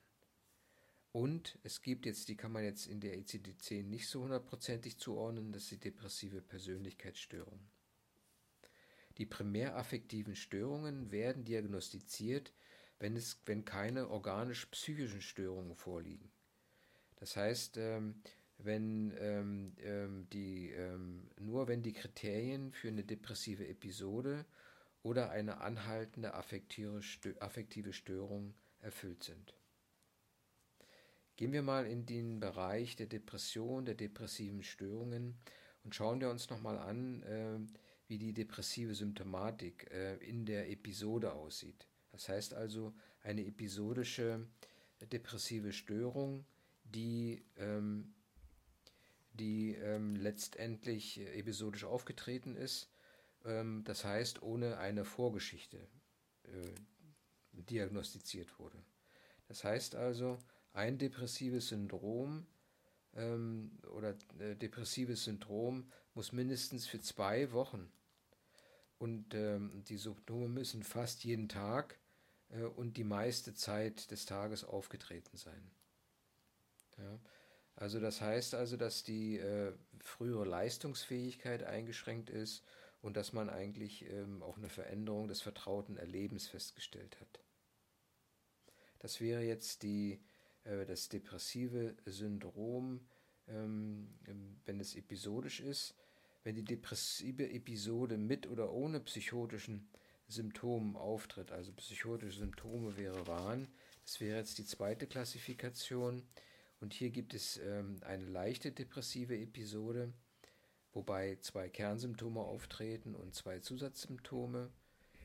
Und 1.11 1.59
es 1.63 1.81
gibt 1.81 2.05
jetzt, 2.05 2.29
die 2.29 2.37
kann 2.37 2.53
man 2.53 2.63
jetzt 2.63 2.87
in 2.87 3.01
der 3.01 3.17
ICD-10 3.17 3.83
nicht 3.83 4.07
so 4.07 4.23
hundertprozentig 4.23 4.97
zuordnen, 4.97 5.51
das 5.51 5.63
ist 5.63 5.71
die 5.71 5.79
depressive 5.79 6.41
Persönlichkeitsstörung. 6.41 7.59
Die 9.17 9.25
primäraffektiven 9.25 10.35
Störungen 10.37 11.11
werden 11.11 11.43
diagnostiziert, 11.43 12.53
wenn, 12.99 13.17
es, 13.17 13.41
wenn 13.45 13.65
keine 13.65 14.09
organisch-psychischen 14.09 15.21
Störungen 15.21 15.75
vorliegen. 15.75 16.30
Das 17.21 17.37
heißt, 17.37 17.77
ähm, 17.77 18.15
wenn 18.57 19.13
ähm, 19.19 19.73
ähm, 19.79 20.27
die, 20.33 20.73
nur 21.39 21.67
wenn 21.67 21.83
die 21.83 21.93
Kriterien 21.93 22.73
für 22.73 22.89
eine 22.89 23.03
depressive 23.03 23.67
Episode 23.67 24.45
oder 25.03 25.29
eine 25.29 25.61
anhaltende 25.61 26.33
affektive 26.33 27.01
Störung 27.93 28.53
erfüllt 28.79 29.23
sind. 29.23 29.55
Gehen 31.37 31.53
wir 31.53 31.61
mal 31.61 31.85
in 31.85 32.05
den 32.05 32.39
Bereich 32.39 32.95
der 32.95 33.07
Depression, 33.07 33.85
der 33.85 33.95
depressiven 33.95 34.63
Störungen 34.63 35.37
und 35.83 35.95
schauen 35.95 36.21
wir 36.21 36.29
uns 36.29 36.49
nochmal 36.49 36.77
an, 36.77 37.23
äh, 37.23 37.59
wie 38.07 38.17
die 38.17 38.33
depressive 38.33 38.93
Symptomatik 38.93 39.89
äh, 39.91 40.17
in 40.17 40.45
der 40.45 40.69
Episode 40.69 41.33
aussieht. 41.33 41.87
Das 42.11 42.29
heißt 42.29 42.53
also 42.53 42.93
eine 43.23 43.45
episodische 43.45 44.47
depressive 45.11 45.71
Störung, 45.71 46.45
die, 46.93 47.43
ähm, 47.57 48.13
die 49.33 49.75
ähm, 49.75 50.15
letztendlich 50.15 51.19
episodisch 51.19 51.83
aufgetreten 51.83 52.55
ist, 52.55 52.89
ähm, 53.45 53.83
das 53.83 54.03
heißt 54.03 54.41
ohne 54.41 54.77
eine 54.77 55.05
Vorgeschichte 55.05 55.77
äh, 56.43 56.73
diagnostiziert 57.53 58.59
wurde. 58.59 58.77
Das 59.47 59.63
heißt 59.63 59.95
also, 59.95 60.37
ein 60.73 60.97
depressives 60.97 61.69
Syndrom 61.69 62.45
ähm, 63.13 63.71
oder 63.93 64.15
äh, 64.39 64.55
depressives 64.55 65.25
Syndrom 65.25 65.89
muss 66.13 66.31
mindestens 66.31 66.87
für 66.87 67.01
zwei 67.01 67.51
Wochen 67.51 67.91
und 68.97 69.33
ähm, 69.33 69.83
die 69.87 69.97
Symptome 69.97 70.47
müssen 70.47 70.83
fast 70.83 71.23
jeden 71.23 71.49
Tag 71.49 71.99
äh, 72.49 72.63
und 72.63 72.97
die 72.97 73.03
meiste 73.03 73.53
Zeit 73.53 74.11
des 74.11 74.25
Tages 74.25 74.63
aufgetreten 74.63 75.37
sein. 75.37 75.71
Ja. 76.97 77.19
Also 77.75 77.99
das 77.99 78.21
heißt 78.21 78.53
also, 78.53 78.77
dass 78.77 79.03
die 79.03 79.37
äh, 79.37 79.73
frühere 79.99 80.45
Leistungsfähigkeit 80.45 81.63
eingeschränkt 81.63 82.29
ist 82.29 82.63
und 83.01 83.17
dass 83.17 83.33
man 83.33 83.49
eigentlich 83.49 84.05
ähm, 84.09 84.43
auch 84.43 84.57
eine 84.57 84.69
Veränderung 84.69 85.27
des 85.27 85.41
vertrauten 85.41 85.97
Erlebens 85.97 86.47
festgestellt 86.47 87.19
hat. 87.19 87.39
Das 88.99 89.19
wäre 89.19 89.41
jetzt 89.41 89.81
die, 89.81 90.21
äh, 90.63 90.85
das 90.85 91.09
depressive 91.09 91.95
Syndrom, 92.05 93.07
ähm, 93.47 94.13
wenn 94.65 94.79
es 94.79 94.95
episodisch 94.95 95.59
ist. 95.59 95.95
Wenn 96.43 96.55
die 96.55 96.63
depressive 96.63 97.49
Episode 97.49 98.17
mit 98.17 98.47
oder 98.47 98.71
ohne 98.71 98.99
psychotischen 98.99 99.89
Symptomen 100.27 100.95
auftritt, 100.95 101.51
also 101.51 101.71
psychotische 101.73 102.39
Symptome 102.39 102.97
wäre 102.97 103.27
Wahn, 103.27 103.67
das 104.05 104.19
wäre 104.19 104.37
jetzt 104.37 104.57
die 104.57 104.65
zweite 104.65 105.07
Klassifikation. 105.07 106.23
Und 106.81 106.95
hier 106.95 107.11
gibt 107.11 107.35
es 107.35 107.57
ähm, 107.57 107.97
eine 108.01 108.25
leichte 108.25 108.71
depressive 108.71 109.37
Episode, 109.37 110.11
wobei 110.93 111.37
zwei 111.41 111.69
Kernsymptome 111.69 112.41
auftreten 112.41 113.15
und 113.15 113.35
zwei 113.35 113.59
Zusatzsymptome. 113.59 114.71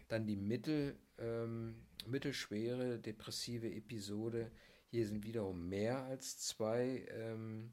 Dann 0.08 0.26
die 0.26 0.36
mittel, 0.36 0.98
ähm, 1.18 1.86
mittelschwere 2.06 2.98
depressive 2.98 3.72
Episode. 3.72 4.52
Hier 4.90 5.06
sind 5.06 5.24
wiederum 5.24 5.68
mehr 5.68 6.04
als 6.04 6.38
zwei 6.38 7.06
ähm, 7.10 7.72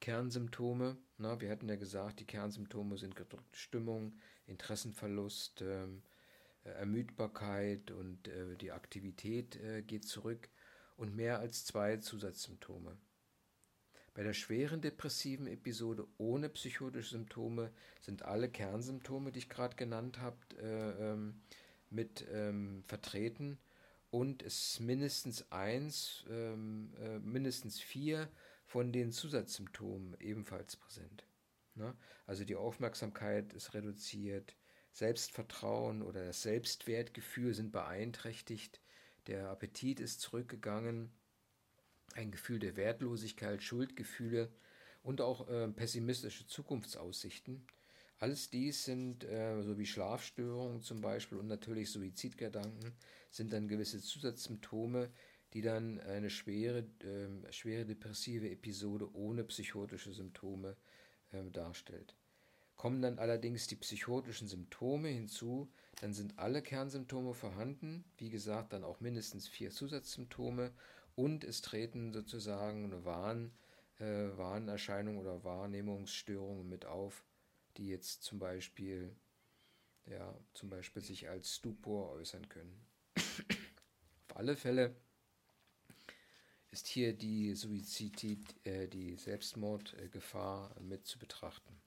Kernsymptome. 0.00 0.96
Na, 1.18 1.40
wir 1.40 1.50
hatten 1.50 1.68
ja 1.68 1.76
gesagt, 1.76 2.20
die 2.20 2.24
Kernsymptome 2.24 2.96
sind 2.98 3.16
gedrückte 3.16 3.58
Stimmung, 3.58 4.14
Interessenverlust, 4.46 5.60
ähm, 5.62 6.02
äh, 6.64 6.70
Ermüdbarkeit 6.70 7.90
und 7.90 8.28
äh, 8.28 8.56
die 8.56 8.70
Aktivität 8.70 9.56
äh, 9.56 9.82
geht 9.82 10.06
zurück 10.06 10.48
und 11.02 11.16
mehr 11.16 11.40
als 11.40 11.64
zwei 11.64 11.96
Zusatzsymptome. 11.96 12.96
Bei 14.14 14.22
der 14.22 14.34
schweren 14.34 14.80
depressiven 14.80 15.48
Episode 15.48 16.06
ohne 16.16 16.48
psychotische 16.48 17.16
Symptome 17.16 17.72
sind 18.00 18.22
alle 18.22 18.48
Kernsymptome, 18.48 19.32
die 19.32 19.40
ich 19.40 19.48
gerade 19.48 19.74
genannt 19.74 20.20
habe, 20.20 20.36
äh, 20.60 21.10
ähm, 21.10 21.42
mit 21.90 22.24
ähm, 22.30 22.84
vertreten 22.86 23.58
und 24.10 24.44
es 24.44 24.74
ist 24.74 24.80
mindestens 24.80 25.50
eins, 25.50 26.24
ähm, 26.30 26.94
äh, 27.00 27.18
mindestens 27.18 27.80
vier 27.80 28.30
von 28.64 28.92
den 28.92 29.10
Zusatzsymptomen 29.10 30.16
ebenfalls 30.20 30.76
präsent. 30.76 31.26
Ne? 31.74 31.96
Also 32.26 32.44
die 32.44 32.54
Aufmerksamkeit 32.54 33.52
ist 33.54 33.74
reduziert, 33.74 34.54
Selbstvertrauen 34.92 36.00
oder 36.00 36.24
das 36.24 36.42
Selbstwertgefühl 36.42 37.54
sind 37.54 37.72
beeinträchtigt, 37.72 38.81
der 39.26 39.48
Appetit 39.50 40.00
ist 40.00 40.20
zurückgegangen, 40.20 41.10
ein 42.14 42.30
Gefühl 42.30 42.58
der 42.58 42.76
Wertlosigkeit, 42.76 43.62
Schuldgefühle 43.62 44.52
und 45.02 45.20
auch 45.20 45.48
äh, 45.48 45.68
pessimistische 45.68 46.46
Zukunftsaussichten. 46.46 47.66
Alles 48.18 48.50
dies 48.50 48.84
sind, 48.84 49.24
äh, 49.24 49.62
so 49.62 49.78
wie 49.78 49.86
Schlafstörungen 49.86 50.80
zum 50.82 51.00
Beispiel 51.00 51.38
und 51.38 51.48
natürlich 51.48 51.90
Suizidgedanken, 51.90 52.92
sind 53.30 53.52
dann 53.52 53.68
gewisse 53.68 54.00
Zusatzsymptome, 54.00 55.10
die 55.54 55.62
dann 55.62 56.00
eine 56.00 56.30
schwere, 56.30 56.86
äh, 57.00 57.52
schwere 57.52 57.84
depressive 57.84 58.48
Episode 58.48 59.12
ohne 59.14 59.44
psychotische 59.44 60.12
Symptome 60.12 60.76
äh, 61.32 61.50
darstellt. 61.50 62.14
Kommen 62.76 63.02
dann 63.02 63.18
allerdings 63.18 63.66
die 63.66 63.76
psychotischen 63.76 64.48
Symptome 64.48 65.08
hinzu, 65.08 65.72
dann 66.00 66.14
sind 66.14 66.38
alle 66.38 66.62
Kernsymptome 66.62 67.34
vorhanden, 67.34 68.04
wie 68.16 68.30
gesagt, 68.30 68.72
dann 68.72 68.84
auch 68.84 69.00
mindestens 69.00 69.46
vier 69.48 69.70
Zusatzsymptome 69.70 70.72
und 71.14 71.44
es 71.44 71.60
treten 71.60 72.12
sozusagen 72.12 72.84
eine 72.86 73.04
Warn, 73.04 73.52
äh, 73.98 74.36
Warnerscheinungen 74.36 75.20
oder 75.20 75.44
Wahrnehmungsstörungen 75.44 76.68
mit 76.68 76.86
auf, 76.86 77.24
die 77.76 77.88
jetzt 77.88 78.22
zum 78.22 78.38
Beispiel, 78.38 79.14
ja, 80.06 80.34
zum 80.54 80.70
Beispiel 80.70 81.02
sich 81.02 81.28
als 81.28 81.56
Stupor 81.56 82.10
äußern 82.10 82.48
können. 82.48 82.86
Auf 84.28 84.36
alle 84.36 84.56
Fälle 84.56 84.96
ist 86.70 86.86
hier 86.86 87.12
die 87.12 87.54
Suizid, 87.54 88.54
äh, 88.66 88.88
die 88.88 89.16
Selbstmordgefahr 89.16 90.74
mit 90.80 91.06
zu 91.06 91.18
betrachten. 91.18 91.78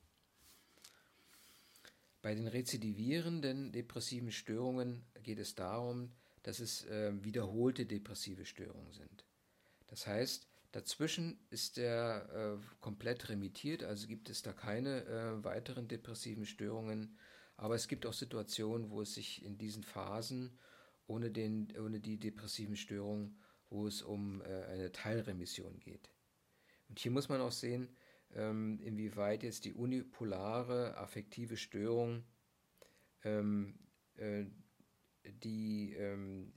Bei 2.25 2.33
den 2.33 2.47
rezidivierenden 2.47 3.71
depressiven 3.71 4.31
Störungen 4.31 5.05
geht 5.21 5.37
es 5.37 5.53
darum, 5.53 6.11
dass 6.41 6.59
es 6.59 6.83
äh, 6.85 7.13
wiederholte 7.23 7.85
depressive 7.85 8.45
Störungen 8.45 8.91
sind. 8.93 9.25
Das 9.85 10.07
heißt, 10.07 10.47
dazwischen 10.71 11.37
ist 11.51 11.77
er 11.77 12.57
äh, 12.57 12.81
komplett 12.81 13.29
remittiert, 13.29 13.83
also 13.83 14.07
gibt 14.07 14.31
es 14.31 14.41
da 14.41 14.53
keine 14.53 15.05
äh, 15.05 15.43
weiteren 15.43 15.87
depressiven 15.87 16.47
Störungen, 16.47 17.15
aber 17.57 17.75
es 17.75 17.87
gibt 17.87 18.07
auch 18.07 18.13
Situationen, 18.13 18.89
wo 18.89 19.03
es 19.03 19.13
sich 19.13 19.45
in 19.45 19.59
diesen 19.59 19.83
Phasen 19.83 20.57
ohne, 21.05 21.29
den, 21.29 21.71
ohne 21.77 21.99
die 21.99 22.17
depressiven 22.17 22.75
Störungen, 22.75 23.39
wo 23.69 23.85
es 23.85 24.01
um 24.01 24.41
äh, 24.41 24.63
eine 24.63 24.91
Teilremission 24.91 25.79
geht. 25.79 26.09
Und 26.89 26.97
hier 26.97 27.11
muss 27.11 27.29
man 27.29 27.41
auch 27.41 27.51
sehen, 27.51 27.95
ähm, 28.35 28.79
inwieweit 28.81 29.43
jetzt 29.43 29.65
die 29.65 29.73
unipolare 29.73 30.97
affektive 30.97 31.57
Störung, 31.57 32.23
ähm, 33.23 33.79
äh, 34.15 34.45
die 35.43 35.93
ähm, 35.93 36.53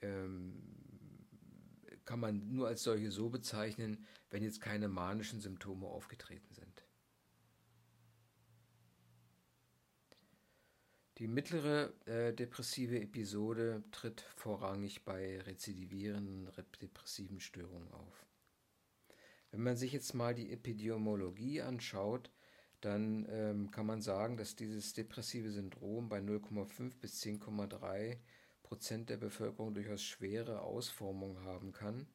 ähm, 0.00 0.78
kann 2.04 2.20
man 2.20 2.50
nur 2.50 2.68
als 2.68 2.82
solche 2.82 3.10
so 3.10 3.28
bezeichnen, 3.28 4.06
wenn 4.30 4.42
jetzt 4.42 4.60
keine 4.60 4.88
manischen 4.88 5.40
Symptome 5.40 5.86
aufgetreten 5.86 6.52
sind. 6.54 6.84
Die 11.18 11.26
mittlere 11.26 11.92
äh, 12.06 12.32
depressive 12.32 13.00
Episode 13.00 13.82
tritt 13.90 14.20
vorrangig 14.36 15.04
bei 15.04 15.40
rezidivierenden 15.40 16.48
depressiven 16.80 17.40
Störungen 17.40 17.90
auf. 17.90 18.24
Wenn 19.50 19.62
man 19.62 19.76
sich 19.76 19.92
jetzt 19.92 20.14
mal 20.14 20.34
die 20.34 20.52
Epidemiologie 20.52 21.62
anschaut, 21.62 22.30
dann 22.80 23.26
ähm, 23.30 23.70
kann 23.70 23.86
man 23.86 24.02
sagen, 24.02 24.36
dass 24.36 24.56
dieses 24.56 24.92
depressive 24.92 25.50
Syndrom 25.50 26.08
bei 26.08 26.18
0,5 26.18 26.98
bis 27.00 27.22
10,3 27.22 28.18
Prozent 28.62 29.10
der 29.10 29.16
Bevölkerung 29.16 29.74
durchaus 29.74 30.02
schwere 30.02 30.60
Ausformungen 30.60 31.44
haben 31.44 31.72
kann. 31.72 32.06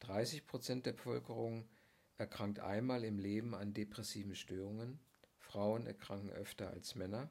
30 0.00 0.46
Prozent 0.46 0.86
der 0.86 0.92
Bevölkerung 0.92 1.68
erkrankt 2.16 2.60
einmal 2.60 3.04
im 3.04 3.18
Leben 3.18 3.54
an 3.54 3.74
depressiven 3.74 4.34
Störungen. 4.34 4.98
Frauen 5.38 5.86
erkranken 5.86 6.30
öfter 6.30 6.70
als 6.70 6.94
Männer. 6.94 7.28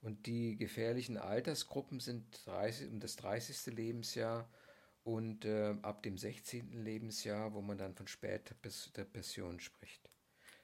Und 0.00 0.26
die 0.26 0.56
gefährlichen 0.56 1.18
Altersgruppen 1.18 2.00
sind 2.00 2.46
30, 2.46 2.88
um 2.88 3.00
das 3.00 3.16
30. 3.16 3.74
Lebensjahr 3.74 4.48
und 5.04 5.44
äh, 5.44 5.74
ab 5.82 6.02
dem 6.02 6.18
16. 6.18 6.72
Lebensjahr, 6.72 7.54
wo 7.54 7.60
man 7.60 7.78
dann 7.78 7.94
von 7.94 8.06
später 8.06 8.54
Depression 8.96 9.60
spricht. 9.60 10.10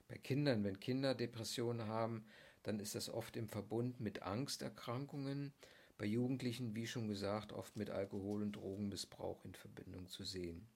Bei 0.08 0.18
Kindern, 0.18 0.62
wenn 0.64 0.78
Kinder 0.78 1.14
Depressionen 1.14 1.88
haben, 1.88 2.26
dann 2.62 2.80
ist 2.80 2.94
das 2.94 3.08
oft 3.08 3.36
im 3.36 3.48
Verbund 3.48 4.00
mit 4.00 4.22
Angsterkrankungen. 4.22 5.52
Bei 5.98 6.04
Jugendlichen, 6.04 6.74
wie 6.74 6.86
schon 6.86 7.08
gesagt, 7.08 7.52
oft 7.52 7.76
mit 7.76 7.90
Alkohol- 7.90 8.42
und 8.42 8.52
Drogenmissbrauch 8.52 9.44
in 9.44 9.54
Verbindung 9.54 10.08
zu 10.08 10.24
sehen. 10.24 10.68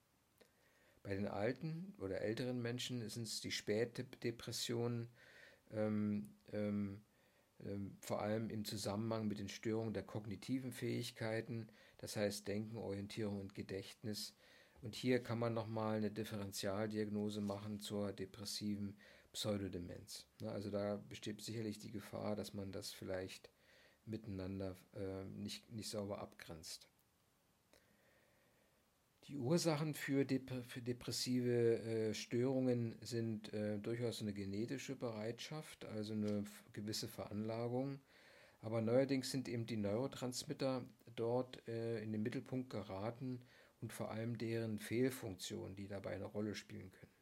Bei 1.02 1.14
den 1.14 1.28
alten 1.28 1.94
oder 1.98 2.20
älteren 2.20 2.60
Menschen 2.60 3.08
sind 3.08 3.26
es 3.26 3.40
die 3.40 3.50
Spätdepressionen, 3.50 5.08
ähm, 5.70 6.34
ähm, 6.52 7.02
ähm, 7.64 7.96
vor 8.00 8.22
allem 8.22 8.50
im 8.50 8.64
Zusammenhang 8.64 9.28
mit 9.28 9.38
den 9.38 9.48
Störungen 9.48 9.94
der 9.94 10.02
kognitiven 10.02 10.72
Fähigkeiten, 10.72 11.68
das 12.00 12.16
heißt 12.16 12.48
Denken, 12.48 12.76
Orientierung 12.76 13.40
und 13.40 13.54
Gedächtnis. 13.54 14.34
Und 14.80 14.94
hier 14.94 15.22
kann 15.22 15.38
man 15.38 15.52
nochmal 15.52 15.98
eine 15.98 16.10
Differentialdiagnose 16.10 17.42
machen 17.42 17.80
zur 17.80 18.12
depressiven 18.12 18.96
Pseudodemenz. 19.32 20.26
Ne, 20.40 20.50
also 20.50 20.70
da 20.70 20.96
besteht 20.96 21.42
sicherlich 21.42 21.78
die 21.78 21.92
Gefahr, 21.92 22.36
dass 22.36 22.54
man 22.54 22.72
das 22.72 22.90
vielleicht 22.90 23.50
miteinander 24.06 24.76
äh, 24.94 25.24
nicht, 25.24 25.70
nicht 25.70 25.90
sauber 25.90 26.20
abgrenzt. 26.20 26.88
Die 29.24 29.36
Ursachen 29.36 29.92
für, 29.92 30.24
dep 30.24 30.50
für 30.66 30.80
depressive 30.80 31.78
äh, 31.82 32.14
Störungen 32.14 32.96
sind 33.02 33.52
äh, 33.52 33.78
durchaus 33.78 34.22
eine 34.22 34.32
genetische 34.32 34.96
Bereitschaft, 34.96 35.84
also 35.84 36.14
eine 36.14 36.44
gewisse 36.72 37.06
Veranlagung. 37.06 38.00
Aber 38.62 38.80
neuerdings 38.82 39.30
sind 39.30 39.48
eben 39.48 39.66
die 39.66 39.76
Neurotransmitter 39.76 40.84
dort 41.16 41.66
äh, 41.68 42.02
in 42.02 42.12
den 42.12 42.22
Mittelpunkt 42.22 42.70
geraten 42.70 43.40
und 43.80 43.92
vor 43.92 44.10
allem 44.10 44.38
deren 44.38 44.78
Fehlfunktionen, 44.78 45.76
die 45.76 45.88
dabei 45.88 46.14
eine 46.14 46.26
Rolle 46.26 46.54
spielen 46.54 46.90
können. 46.92 47.12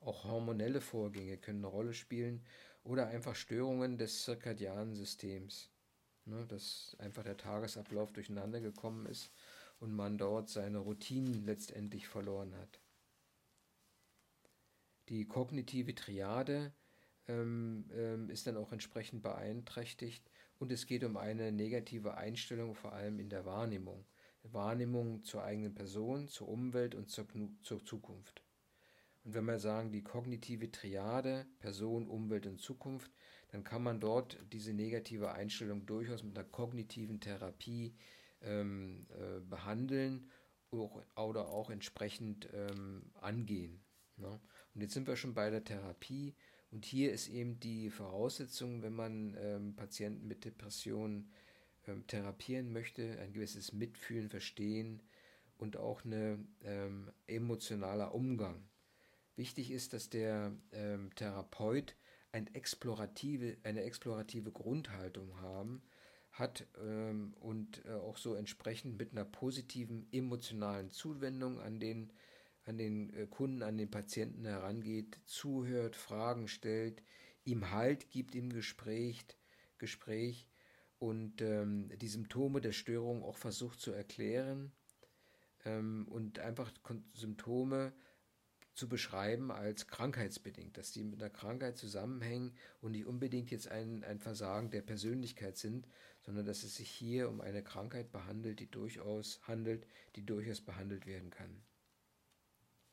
Auch 0.00 0.24
hormonelle 0.24 0.80
Vorgänge 0.80 1.36
können 1.38 1.58
eine 1.58 1.68
Rolle 1.68 1.94
spielen 1.94 2.44
oder 2.84 3.08
einfach 3.08 3.34
Störungen 3.34 3.98
des 3.98 4.22
zirkadianen 4.22 4.94
Systems, 4.94 5.70
ne, 6.24 6.46
dass 6.46 6.96
einfach 7.00 7.24
der 7.24 7.36
Tagesablauf 7.36 8.12
durcheinander 8.12 8.60
gekommen 8.60 9.06
ist 9.06 9.32
und 9.80 9.94
man 9.94 10.18
dort 10.18 10.48
seine 10.48 10.78
Routinen 10.78 11.44
letztendlich 11.44 12.06
verloren 12.06 12.54
hat. 12.54 12.80
Die 15.08 15.26
kognitive 15.26 15.94
Triade 15.94 16.72
ähm, 17.28 17.84
ähm, 17.94 18.30
ist 18.30 18.46
dann 18.46 18.56
auch 18.56 18.72
entsprechend 18.72 19.22
beeinträchtigt 19.22 20.30
und 20.58 20.72
es 20.72 20.86
geht 20.86 21.04
um 21.04 21.16
eine 21.16 21.52
negative 21.52 22.16
Einstellung 22.16 22.74
vor 22.74 22.92
allem 22.92 23.18
in 23.18 23.28
der 23.28 23.44
Wahrnehmung. 23.44 24.04
Wahrnehmung 24.42 25.22
zur 25.24 25.42
eigenen 25.42 25.74
Person, 25.74 26.28
zur 26.28 26.48
Umwelt 26.48 26.94
und 26.94 27.10
zur, 27.10 27.26
zur 27.62 27.84
Zukunft. 27.84 28.42
Und 29.24 29.34
wenn 29.34 29.44
wir 29.44 29.58
sagen, 29.58 29.90
die 29.90 30.04
kognitive 30.04 30.70
Triade, 30.70 31.46
Person, 31.58 32.06
Umwelt 32.06 32.46
und 32.46 32.60
Zukunft, 32.60 33.10
dann 33.48 33.64
kann 33.64 33.82
man 33.82 33.98
dort 33.98 34.38
diese 34.52 34.72
negative 34.72 35.32
Einstellung 35.32 35.84
durchaus 35.84 36.22
mit 36.22 36.38
einer 36.38 36.46
kognitiven 36.46 37.20
Therapie 37.20 37.96
ähm, 38.40 39.06
äh, 39.10 39.40
behandeln 39.40 40.30
oder 40.70 41.48
auch 41.48 41.70
entsprechend 41.70 42.48
ähm, 42.52 43.10
angehen. 43.20 43.80
Ne? 44.16 44.40
Und 44.74 44.80
jetzt 44.80 44.94
sind 44.94 45.06
wir 45.06 45.16
schon 45.16 45.34
bei 45.34 45.50
der 45.50 45.64
Therapie 45.64 46.34
und 46.70 46.84
hier 46.84 47.12
ist 47.12 47.28
eben 47.28 47.60
die 47.60 47.90
Voraussetzung, 47.90 48.82
wenn 48.82 48.94
man 48.94 49.36
ähm, 49.40 49.76
Patienten 49.76 50.26
mit 50.26 50.44
Depressionen 50.44 51.30
ähm, 51.86 52.06
therapieren 52.06 52.72
möchte, 52.72 53.18
ein 53.20 53.32
gewisses 53.32 53.72
Mitfühlen, 53.72 54.28
Verstehen 54.28 55.02
und 55.58 55.76
auch 55.76 56.04
ein 56.04 56.48
ähm, 56.64 57.10
emotionaler 57.26 58.14
Umgang. 58.14 58.68
Wichtig 59.36 59.70
ist, 59.70 59.92
dass 59.92 60.10
der 60.10 60.52
ähm, 60.72 61.14
Therapeut 61.14 61.96
ein 62.32 62.52
explorative, 62.54 63.56
eine 63.62 63.82
explorative 63.82 64.50
Grundhaltung 64.50 65.40
haben, 65.40 65.82
hat 66.32 66.66
ähm, 66.82 67.34
und 67.40 67.84
äh, 67.86 67.92
auch 67.92 68.18
so 68.18 68.34
entsprechend 68.34 68.98
mit 68.98 69.12
einer 69.12 69.24
positiven 69.24 70.06
emotionalen 70.12 70.90
Zuwendung 70.90 71.60
an 71.60 71.80
den, 71.80 72.12
an 72.66 72.76
den 72.76 73.14
äh, 73.14 73.26
Kunden, 73.26 73.62
an 73.62 73.78
den 73.78 73.90
Patienten 73.90 74.44
herangeht, 74.44 75.18
zuhört, 75.24 75.96
Fragen 75.96 76.48
stellt, 76.48 77.02
ihm 77.44 77.70
Halt 77.70 78.10
gibt 78.10 78.34
im 78.34 78.52
Gespräch, 78.52 79.24
Gespräch 79.78 80.48
und 80.98 81.40
ähm, 81.40 81.90
die 81.96 82.08
Symptome 82.08 82.60
der 82.60 82.72
Störung 82.72 83.22
auch 83.22 83.36
versucht 83.36 83.80
zu 83.80 83.92
erklären 83.92 84.72
ähm, 85.64 86.06
und 86.08 86.40
einfach 86.40 86.72
Symptome 87.14 87.92
zu 88.74 88.88
beschreiben 88.88 89.50
als 89.50 89.86
krankheitsbedingt, 89.86 90.76
dass 90.76 90.92
die 90.92 91.02
mit 91.02 91.22
einer 91.22 91.30
Krankheit 91.30 91.78
zusammenhängen 91.78 92.52
und 92.80 92.92
nicht 92.92 93.06
unbedingt 93.06 93.50
jetzt 93.50 93.68
ein, 93.68 94.04
ein 94.04 94.18
Versagen 94.18 94.70
der 94.70 94.82
Persönlichkeit 94.82 95.56
sind, 95.56 95.86
sondern 96.20 96.44
dass 96.44 96.62
es 96.62 96.76
sich 96.76 96.90
hier 96.90 97.30
um 97.30 97.40
eine 97.40 97.62
Krankheit 97.62 98.12
behandelt, 98.12 98.60
die 98.60 98.70
durchaus 98.70 99.40
handelt, 99.46 99.86
die 100.16 100.26
durchaus 100.26 100.60
behandelt 100.60 101.06
werden 101.06 101.30
kann. 101.30 101.62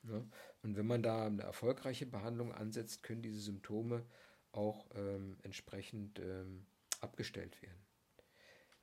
Ja? 0.03 0.23
Und 0.61 0.75
wenn 0.75 0.87
man 0.87 1.03
da 1.03 1.25
eine 1.25 1.43
erfolgreiche 1.43 2.05
Behandlung 2.05 2.53
ansetzt, 2.53 3.03
können 3.03 3.21
diese 3.21 3.39
Symptome 3.39 4.05
auch 4.51 4.87
ähm, 4.95 5.37
entsprechend 5.43 6.19
ähm, 6.19 6.65
abgestellt 7.01 7.61
werden. 7.61 7.83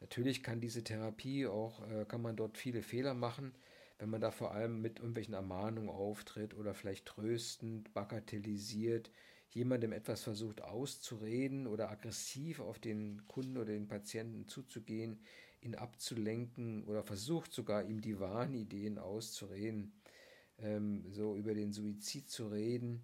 Natürlich 0.01 0.43
kann 0.43 0.61
diese 0.61 0.83
Therapie 0.83 1.47
auch, 1.47 1.87
äh, 1.91 2.05
kann 2.07 2.23
man 2.23 2.37
dort 2.37 2.59
viele 2.59 2.83
Fehler 2.83 3.15
machen, 3.15 3.55
wenn 3.99 4.11
man 4.11 4.21
da 4.21 4.31
vor 4.31 4.53
allem 4.53 4.81
mit 4.81 4.99
irgendwelchen 4.99 5.35
Ermahnungen 5.35 5.91
auftritt 5.91 6.55
oder 6.55 6.75
vielleicht 6.75 7.07
tröstend, 7.07 7.93
bagatellisiert, 7.93 9.11
jemandem 9.51 9.93
etwas 9.93 10.23
versucht 10.23 10.63
auszureden 10.63 11.67
oder 11.67 11.91
aggressiv 11.91 12.61
auf 12.61 12.79
den 12.79 13.27
Kunden 13.27 13.59
oder 13.59 13.73
den 13.73 13.89
Patienten 13.89 14.49
zuzugehen, 14.49 15.21
ihn 15.61 15.75
abzulenken 15.75 16.85
oder 16.85 17.03
versucht 17.03 17.53
sogar 17.53 17.85
ihm 17.85 18.01
die 18.01 18.19
Wahnideen 18.19 18.99
auszureden, 18.99 19.93
ähm, 20.63 21.05
so 21.13 21.37
über 21.37 21.55
den 21.55 21.73
Suizid 21.73 22.29
zu 22.29 22.49
reden 22.49 23.03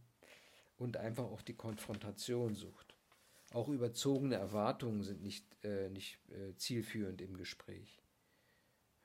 und 0.79 0.97
einfach 0.97 1.25
auch 1.25 1.43
die 1.43 1.55
Konfrontation 1.55 2.55
sucht. 2.55 2.97
Auch 3.53 3.69
überzogene 3.69 4.35
Erwartungen 4.35 5.03
sind 5.03 5.23
nicht, 5.23 5.45
äh, 5.65 5.89
nicht 5.89 6.19
äh, 6.31 6.55
zielführend 6.57 7.21
im 7.21 7.37
Gespräch. 7.37 8.03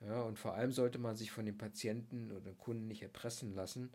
Ja, 0.01 0.23
und 0.23 0.39
vor 0.39 0.55
allem 0.55 0.71
sollte 0.71 0.97
man 0.97 1.15
sich 1.15 1.31
von 1.31 1.45
den 1.45 1.57
Patienten 1.57 2.31
oder 2.31 2.53
Kunden 2.53 2.87
nicht 2.87 3.03
erpressen 3.03 3.53
lassen. 3.53 3.91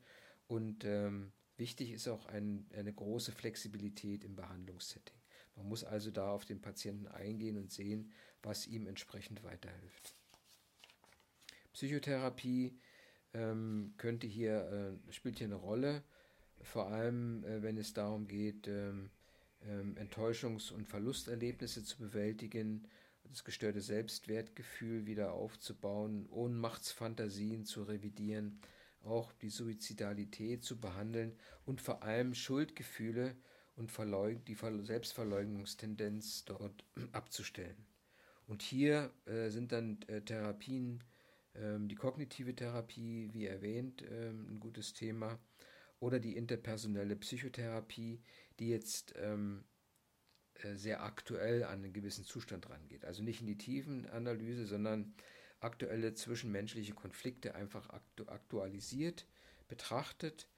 Und 0.47 0.85
ähm, 0.85 1.33
wichtig 1.57 1.90
ist 1.90 2.07
auch 2.07 2.27
ein, 2.27 2.66
eine 2.77 2.92
große 2.92 3.33
Flexibilität 3.33 4.23
im 4.23 4.37
Behandlungssetting. 4.37 5.16
Man 5.57 5.69
muss 5.69 5.83
also 5.83 6.11
da 6.11 6.31
auf 6.31 6.45
den 6.45 6.61
Patienten 6.61 7.09
eingehen 7.09 7.57
und 7.57 7.73
sehen, 7.73 8.12
was 8.42 8.66
ihm 8.66 8.87
entsprechend 8.87 9.42
weiterhilft. 9.42 10.14
Psychotherapie 11.73 12.79
ähm, 13.37 13.94
könnte 13.96 14.27
hier, 14.27 14.99
äh, 15.09 15.12
spielt 15.12 15.38
hier 15.38 15.46
eine 15.46 15.57
Rolle, 15.57 16.03
vor 16.62 16.88
allem 16.88 17.44
äh, 17.44 17.62
wenn 17.62 17.77
es 17.77 17.92
darum 17.92 18.27
geht, 18.27 18.68
ähm, 18.68 19.11
ähm 19.62 19.94
Enttäuschungs- 19.96 20.72
und 20.72 20.88
Verlusterlebnisse 20.88 21.85
zu 21.85 21.99
bewältigen 21.99 22.87
das 23.31 23.44
gestörte 23.44 23.81
Selbstwertgefühl 23.81 25.07
wieder 25.07 25.33
aufzubauen, 25.33 26.27
Ohnmachtsfantasien 26.31 27.64
zu 27.64 27.83
revidieren, 27.83 28.61
auch 29.03 29.33
die 29.33 29.51
Suizidalität 29.51 30.64
zu 30.64 30.81
behandeln 30.81 31.37
und 31.64 31.81
vor 31.81 32.03
allem 32.03 32.35
Schuldgefühle 32.35 33.37
und 33.77 33.92
die 34.49 34.57
Selbstverleugnungstendenz 34.85 36.44
dort 36.44 36.85
abzustellen. 37.12 37.87
Und 38.46 38.62
hier 38.62 39.11
äh, 39.27 39.51
sind 39.51 39.72
dann 39.72 39.99
äh, 40.07 40.22
Therapien, 40.22 41.03
die 41.88 41.95
kognitive 41.95 42.55
Therapie, 42.55 43.31
wie 43.33 43.47
erwähnt, 43.47 44.05
ähm, 44.11 44.55
ein 44.55 44.61
gutes 44.61 44.92
Thema, 44.92 45.38
oder 46.01 46.21
die 46.21 46.37
interpersonelle 46.37 47.16
Psychotherapie, 47.16 48.21
die 48.59 48.69
jetzt 48.69 49.14
ähm, 49.16 49.64
äh, 50.62 50.75
sehr 50.77 51.03
aktuell 51.03 51.64
an 51.64 51.85
einen 51.85 51.92
gewissen 51.92 52.25
Zustand 52.25 52.69
rangeht. 52.69 53.05
Also 53.05 53.23
nicht 53.23 53.40
in 53.40 53.47
die 53.47 53.59
Tiefenanalyse, 53.59 54.66
sondern 54.66 55.14
aktuelle 55.61 56.14
zwischenmenschliche 56.14 56.95
Konflikte 56.95 57.55
einfach 57.55 57.88
aktu 57.90 58.27
aktualisiert, 58.29 59.27
betrachtet 59.69 60.49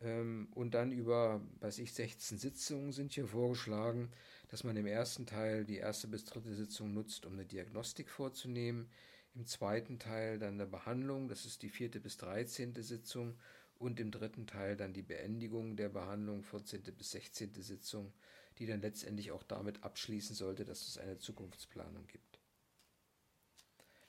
ähm, 0.00 0.48
und 0.52 0.74
dann 0.74 0.92
über, 0.92 1.40
weiß 1.60 1.78
ich, 1.78 1.92
16 1.92 2.38
Sitzungen 2.38 2.92
sind 2.92 3.12
hier 3.12 3.26
vorgeschlagen, 3.26 4.10
dass 4.48 4.64
man 4.64 4.76
im 4.76 4.86
ersten 4.86 5.26
Teil 5.26 5.64
die 5.64 5.76
erste 5.76 6.08
bis 6.08 6.24
dritte 6.24 6.54
Sitzung 6.54 6.92
nutzt, 6.92 7.26
um 7.26 7.34
eine 7.34 7.46
Diagnostik 7.46 8.08
vorzunehmen, 8.08 8.88
im 9.34 9.46
zweiten 9.46 9.98
Teil 9.98 10.38
dann 10.38 10.54
eine 10.54 10.66
Behandlung, 10.66 11.28
das 11.28 11.44
ist 11.44 11.62
die 11.62 11.68
vierte 11.68 12.00
bis 12.00 12.16
dreizehnte 12.16 12.82
Sitzung 12.82 13.36
und 13.78 13.98
im 14.00 14.10
dritten 14.10 14.46
Teil 14.46 14.76
dann 14.76 14.92
die 14.92 15.02
Beendigung 15.02 15.76
der 15.76 15.88
Behandlung, 15.88 16.42
14. 16.42 16.82
bis 16.96 17.10
16. 17.10 17.54
Sitzung 17.62 18.12
die 18.58 18.66
dann 18.66 18.80
letztendlich 18.80 19.32
auch 19.32 19.42
damit 19.42 19.82
abschließen 19.82 20.34
sollte, 20.34 20.64
dass 20.64 20.86
es 20.86 20.98
eine 20.98 21.18
Zukunftsplanung 21.18 22.06
gibt. 22.06 22.38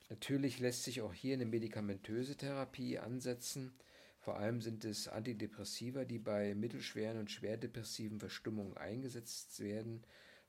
Natürlich 0.09 0.59
lässt 0.59 0.83
sich 0.83 1.01
auch 1.01 1.13
hier 1.13 1.33
eine 1.33 1.45
medikamentöse 1.45 2.35
Therapie 2.35 2.99
ansetzen. 2.99 3.73
Vor 4.19 4.37
allem 4.37 4.61
sind 4.61 4.85
es 4.85 5.07
Antidepressiva, 5.07 6.05
die 6.05 6.19
bei 6.19 6.53
mittelschweren 6.53 7.19
und 7.19 7.31
schwerdepressiven 7.31 8.19
Verstimmungen 8.19 8.77
eingesetzt 8.77 9.59
werden, 9.59 10.03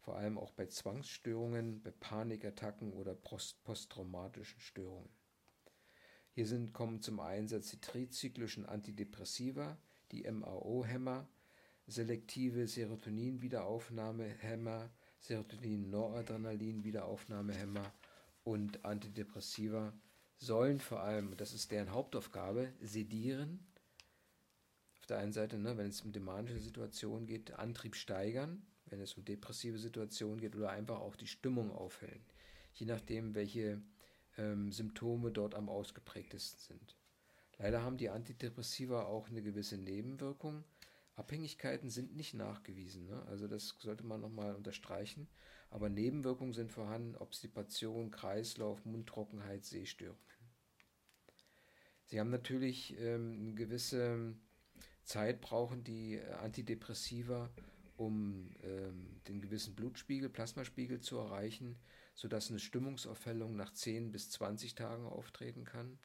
vor 0.06 0.16
allem 0.16 0.38
auch 0.38 0.52
bei 0.52 0.64
Zwangsstörungen, 0.66 1.82
bei 1.82 1.90
Panikattacken 1.90 2.92
oder 2.92 3.12
post 3.12 3.64
posttraumatischen 3.64 4.60
Störungen. 4.60 5.10
Hier 6.30 6.46
sind, 6.46 6.72
kommen 6.72 7.02
zum 7.02 7.18
Einsatz 7.18 7.70
die 7.70 7.80
trizyklischen 7.80 8.66
Antidepressiva, 8.66 9.76
die 10.12 10.22
MAO-Hämmer, 10.30 11.26
selektive 11.88 12.68
Serotonin-Wiederaufnahmehämmer, 12.68 14.90
Serotonin-Noradrenalin-Wiederaufnahmehämmer 15.22 17.92
und 18.44 18.84
Antidepressiva 18.84 19.92
sollen 20.38 20.78
vor 20.78 21.00
allem, 21.00 21.36
das 21.36 21.52
ist 21.52 21.72
deren 21.72 21.90
Hauptaufgabe, 21.90 22.72
sedieren. 22.80 23.66
Auf 25.00 25.06
der 25.06 25.18
einen 25.18 25.32
Seite, 25.32 25.58
ne, 25.58 25.76
wenn 25.76 25.88
es 25.88 26.02
um 26.02 26.12
dämonische 26.12 26.60
Situationen 26.60 27.26
geht, 27.26 27.54
Antrieb 27.54 27.96
steigern, 27.96 28.64
wenn 28.86 29.00
es 29.00 29.14
um 29.14 29.24
depressive 29.24 29.78
Situationen 29.78 30.40
geht 30.40 30.56
oder 30.56 30.70
einfach 30.70 31.00
auch 31.00 31.16
die 31.16 31.26
Stimmung 31.26 31.72
aufhellen, 31.72 32.24
je 32.74 32.86
nachdem, 32.86 33.34
welche 33.34 33.82
ähm, 34.36 34.72
Symptome 34.72 35.30
dort 35.30 35.54
am 35.54 35.68
ausgeprägtesten 35.68 36.60
sind. 36.60 36.96
Leider 37.58 37.82
haben 37.82 37.96
die 37.96 38.10
Antidepressiva 38.10 39.04
auch 39.04 39.28
eine 39.28 39.42
gewisse 39.42 39.78
Nebenwirkung. 39.78 40.64
Abhängigkeiten 41.14 41.88
sind 41.88 42.14
nicht 42.14 42.34
nachgewiesen, 42.34 43.06
ne? 43.06 43.22
also 43.26 43.48
das 43.48 43.74
sollte 43.78 44.04
man 44.04 44.20
nochmal 44.20 44.54
unterstreichen, 44.54 45.26
aber 45.70 45.88
Nebenwirkungen 45.88 46.52
sind 46.52 46.70
vorhanden, 46.70 47.16
Obstipation, 47.16 48.10
Kreislauf, 48.10 48.84
Mundtrockenheit, 48.84 49.64
Sehstörungen. 49.64 50.20
Sie 52.04 52.20
haben 52.20 52.30
natürlich 52.30 52.98
ähm, 53.00 53.38
eine 53.40 53.54
gewisse 53.54 54.36
Zeit 55.04 55.40
brauchen 55.40 55.84
die 55.84 56.20
Antidepressiva, 56.42 57.48
um 57.96 58.54
ähm, 58.62 59.20
den 59.28 59.40
gewissen 59.40 59.74
Blutspiegel, 59.74 60.28
Plasmaspiegel 60.28 61.00
zu 61.00 61.18
erreichen, 61.18 61.76
sodass 62.14 62.50
eine 62.50 62.58
Stimmungsaufhellung 62.58 63.56
nach 63.56 63.72
10 63.72 64.12
bis 64.12 64.30
20 64.30 64.74
Tagen 64.74 65.06
auftreten 65.06 65.64
kann. 65.64 65.98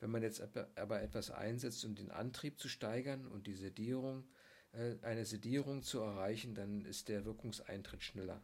Wenn 0.00 0.10
man 0.10 0.22
jetzt 0.22 0.42
aber 0.76 1.02
etwas 1.02 1.30
einsetzt, 1.30 1.84
um 1.84 1.94
den 1.94 2.10
Antrieb 2.10 2.58
zu 2.60 2.68
steigern 2.68 3.26
und 3.26 3.46
die 3.46 3.54
Sedierung, 3.54 4.24
äh, 4.72 4.96
eine 5.02 5.24
Sedierung 5.24 5.82
zu 5.82 6.00
erreichen, 6.00 6.54
dann 6.54 6.84
ist 6.84 7.08
der 7.08 7.24
Wirkungseintritt 7.24 8.02
schneller. 8.02 8.42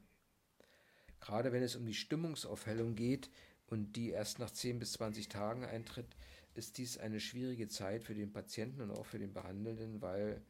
Gerade 1.21 1.53
wenn 1.53 1.63
es 1.63 1.77
um 1.77 1.87
die 1.87 1.95
Stimmungsaufhellung 1.95 2.95
geht 2.95 3.31
und 3.67 3.97
die 3.97 4.11
erst 4.11 4.39
nach 4.39 4.51
10 4.51 4.79
bis 4.79 4.93
20 4.93 5.29
Tagen 5.29 5.65
eintritt, 5.65 6.17
ist 6.55 6.79
dies 6.79 6.99
eine 6.99 7.21
schwierige 7.21 7.69
Zeit 7.69 8.05
für 8.05 8.15
den 8.15 8.33
Patienten 8.33 8.81
und 8.81 8.91
auch 8.91 9.07
für 9.07 9.19
den 9.19 9.33
Behandelnden, 9.33 10.03
weil 10.03 10.43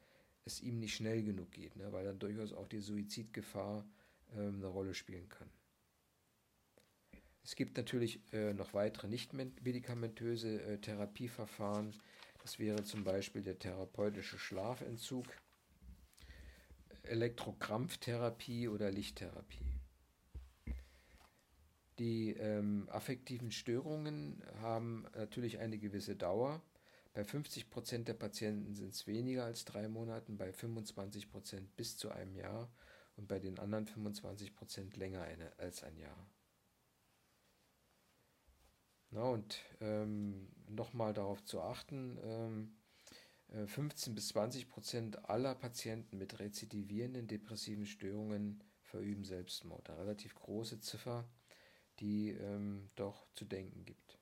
es 0.44 0.61
ihm 0.61 0.78
nicht 0.78 0.94
schnell 0.94 1.22
genug 1.22 1.50
geht, 1.52 1.76
ne? 1.76 1.92
weil 1.92 2.05
dann 2.05 2.18
durchaus 2.18 2.52
auch 2.52 2.68
die 2.68 2.81
Suizidgefahr 2.81 3.85
ähm, 4.35 4.57
eine 4.57 4.66
Rolle 4.66 4.94
spielen 4.94 5.28
kann. 5.28 5.48
Es 7.44 7.57
gibt 7.57 7.76
natürlich 7.76 8.20
äh, 8.33 8.55
noch 8.55 8.72
weitere 8.72 9.09
nicht 9.09 9.33
medikamentöse 9.33 10.62
äh, 10.62 10.78
Therapieverfahren. 10.78 11.92
Das 12.40 12.59
wäre 12.59 12.85
zum 12.85 13.05
Beispiel 13.05 13.42
der 13.42 13.59
therapeutische 13.59 14.38
Schlafentzug, 14.38 15.26
Elektrokrampftherapie 17.05 18.68
oder 18.68 18.90
Lichttherapie. 18.90 19.81
Die 21.98 22.31
ähm, 22.31 22.88
affektiven 22.90 23.50
Störungen 23.50 24.42
haben 24.61 25.07
natürlich 25.14 25.59
eine 25.59 25.78
gewisse 25.78 26.16
Dauer. 26.16 26.62
Bei 27.14 27.25
50 27.25 27.68
Prozent 27.68 28.09
der 28.09 28.14
Patienten 28.14 28.75
sind 28.75 28.94
es 28.94 29.07
weniger 29.07 29.44
als 29.44 29.64
drei 29.64 29.87
Monate, 29.87 30.33
bei 30.33 30.53
25 30.53 31.31
Prozent 31.31 31.77
bis 31.77 31.98
zu 31.98 32.11
einem 32.11 32.35
Jahr 32.35 32.72
und 33.16 33.29
bei 33.29 33.38
den 33.38 33.59
anderen 33.59 33.87
25 33.87 34.55
Prozent 34.55 34.96
länger 34.96 35.22
eine, 35.22 35.53
als 35.59 35.83
ein 35.83 35.98
Jahr. 35.98 36.31
Na, 39.11 39.25
und 39.25 39.61
ähm, 39.81 40.48
nochmal 40.68 41.12
darauf 41.12 41.44
zu 41.44 41.61
achten, 41.61 42.18
ähm, 42.22 42.77
15 43.66 44.12
äh, 44.12 44.14
bis 44.14 44.29
20 44.29 44.70
Prozent 44.70 45.29
aller 45.29 45.55
Patienten 45.55 46.16
mit 46.16 46.38
rezidivierenden 46.40 47.27
depressiven 47.27 47.85
Störungen 47.85 48.64
verüben 48.81 49.25
Selbstmord. 49.25 49.90
Eine 49.90 49.98
relativ 49.98 50.35
große 50.35 50.81
Ziffer, 50.81 51.29
die 52.01 52.31
ähm, 52.31 52.88
doch 52.94 53.27
zu 53.35 53.44
denken 53.44 53.85
gibt. 53.85 54.21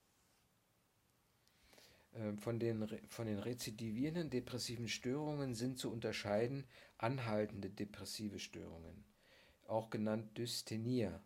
Ähm, 2.14 2.38
von 2.38 2.58
den, 2.58 2.86
von 3.08 3.26
den 3.26 3.38
rezidivierenden 3.38 4.30
depressiven 4.30 4.88
Störungen 4.88 5.54
sind 5.54 5.78
zu 5.78 5.90
unterscheiden 5.90 6.64
anhaltende 6.98 7.70
depressive 7.70 8.38
Störungen, 8.38 9.04
auch 9.66 9.90
genannt 9.90 10.36
Dysthenia 10.36 11.22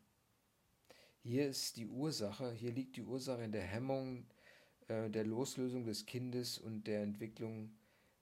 hier 1.27 1.49
ist 1.49 1.79
die 1.79 1.87
Ursache, 1.87 2.53
hier 2.53 2.71
liegt 2.71 2.97
die 2.97 3.03
Ursache 3.03 3.43
in 3.45 3.53
der 3.53 3.63
Hemmung 3.63 4.27
äh, 4.89 5.09
der 5.09 5.25
Loslösung 5.25 5.87
des 5.87 6.05
Kindes 6.05 6.59
und 6.59 6.87
der 6.87 7.03
Entwicklung 7.03 7.73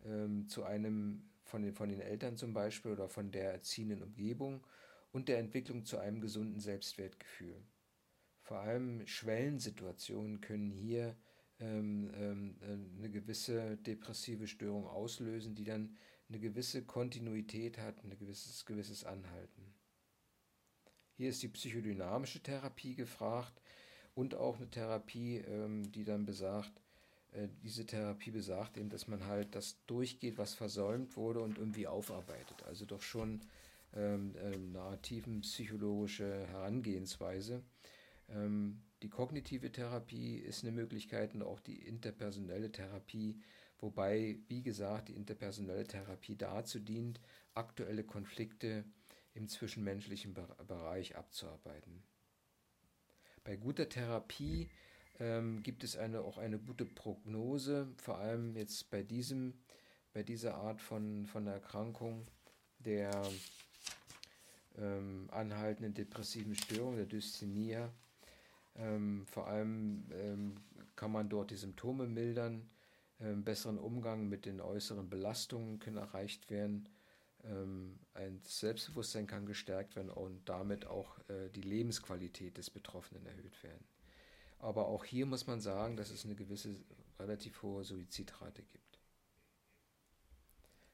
ähm, 0.05 0.47
zu 0.47 0.63
einem 0.63 1.29
von 1.43 1.63
den, 1.63 1.75
von 1.75 1.89
den 1.89 2.01
Eltern 2.01 2.37
zum 2.37 2.55
Beispiel 2.55 2.93
oder 2.93 3.09
von 3.09 3.33
der 3.33 3.55
erziehenden 3.55 4.05
Umgebung 4.05 4.65
und 5.11 5.29
der 5.29 5.41
Entwicklung 5.41 5.85
zu 5.85 5.99
einem 5.99 6.21
gesunden 6.21 6.61
Selbstwertgefühl. 6.61 7.57
Vor 8.41 8.59
allem 8.61 9.05
Schwellensituationen 9.05 10.41
können 10.41 10.71
hier 10.71 11.17
ähm, 11.63 12.11
ähm, 12.15 12.57
äh, 12.61 12.99
eine 12.99 13.11
gewisse 13.11 13.77
depressive 13.77 14.49
Störung 14.49 14.87
auslösen, 14.87 15.55
die 15.55 15.65
dann 15.65 15.97
eine 16.29 16.41
gewisse 16.41 16.83
Kontinuität 16.83 17.79
hat, 17.79 18.03
ein 18.03 18.17
gewisses, 18.19 18.67
gewisses 18.67 19.05
Anhalten. 19.05 19.73
Hier 21.17 21.29
ist 21.29 21.43
die 21.43 21.49
psychodynamische 21.49 22.43
Therapie 22.43 22.97
gefragt 22.97 23.61
und 24.15 24.35
auch 24.35 24.57
eine 24.57 24.71
Therapie, 24.71 25.37
ähm, 25.39 25.93
die 25.93 26.05
dann 26.05 26.25
besagt, 26.25 26.83
äh, 27.31 27.49
diese 27.63 27.87
Therapie 27.87 28.33
besagt 28.33 28.77
eben, 28.77 28.89
dass 28.89 29.07
man 29.07 29.27
halt 29.27 29.55
das 29.55 29.77
durchgeht, 29.87 30.39
was 30.39 30.55
versäumt 30.55 31.17
wurde 31.17 31.41
und 31.41 31.59
irgendwie 31.59 31.87
aufarbeitet. 31.87 32.65
Also 32.65 32.87
doch 32.87 33.03
schon 33.03 33.41
ähm, 33.95 34.35
äh, 34.37 34.57
narrativen 34.57 35.43
psychologische 35.43 36.47
Herangehensweise. 36.49 37.63
Ähm, 38.29 38.83
die 39.03 39.09
kognitive 39.09 39.73
Therapie 39.73 40.37
ist 40.37 40.63
eine 40.63 40.73
Möglichkeit 40.73 41.35
und 41.35 41.43
auch 41.43 41.61
die 41.61 41.77
interpersonelle 41.77 42.71
Therapie, 42.71 43.41
wobei, 43.81 44.39
wie 44.49 44.63
gesagt, 44.63 45.09
die 45.09 45.15
interpersonelle 45.15 45.85
Therapie 45.85 46.37
dazu 46.37 46.79
dient, 46.79 47.21
aktuelle 47.55 48.05
Konflikte 48.05 48.85
im 49.35 49.49
zwischenmenschlichen 49.49 50.35
Bereich 50.67 51.17
abzuarbeiten. 51.17 52.03
Bei 53.45 53.57
guter 53.57 53.89
Therapie 53.89 54.71
ähm, 55.19 55.63
gibt 55.63 55.83
es 55.83 55.97
eine, 55.97 56.21
auch 56.21 56.39
eine 56.39 56.59
gute 56.59 56.85
Prognose, 56.85 57.89
vor 57.97 58.19
allem 58.19 58.57
jetzt 58.57 58.91
bei, 58.91 59.03
diesem, 59.03 59.55
bei 60.13 60.23
dieser 60.23 60.55
Art 60.55 60.81
von, 60.81 61.27
von 61.27 61.47
Erkrankung 61.47 62.27
der 62.79 63.11
ähm, 64.79 65.29
anhaltenden 65.31 65.95
depressiven 65.95 66.55
Störung, 66.55 66.97
der 66.97 67.07
Dysthenia. 67.07 67.93
Ähm, 68.77 69.27
vor 69.27 69.49
allem 69.49 70.07
ähm, 70.13 70.57
kann 70.97 71.13
man 71.13 71.29
dort 71.29 71.51
die 71.51 71.57
Symptome 71.57 72.07
mildern, 72.07 72.71
ähm, 73.21 73.45
besseren 73.45 73.79
Umgang 73.79 74.29
mit 74.29 74.47
den 74.47 74.61
äußeren 74.61 75.11
Belastungen 75.11 75.79
können 75.79 75.99
erreicht 75.99 76.51
werden 76.51 76.89
ähm, 77.45 77.99
ein 78.15 78.41
Selbstbewusstsein 78.45 79.27
kann 79.27 79.47
gestärkt 79.47 79.97
werden 79.97 80.11
und 80.11 80.49
damit 80.49 80.87
auch 80.87 81.19
äh, 81.29 81.49
die 81.51 81.63
Lebensqualität 81.63 82.57
des 82.57 82.71
Betroffenen 82.71 83.27
erhöht 83.27 83.63
werden. 83.63 83.85
Aber 84.59 84.87
auch 84.87 85.05
hier 85.05 85.27
muss 85.27 85.47
man 85.47 85.61
sagen, 85.61 85.97
dass 85.97 86.11
es 86.11 86.25
eine 86.25 86.37
gewisse 86.37 86.77
relativ 87.19 87.63
hohe 87.63 87.85
Suizidrate 87.85 88.63
gibt. 88.63 89.01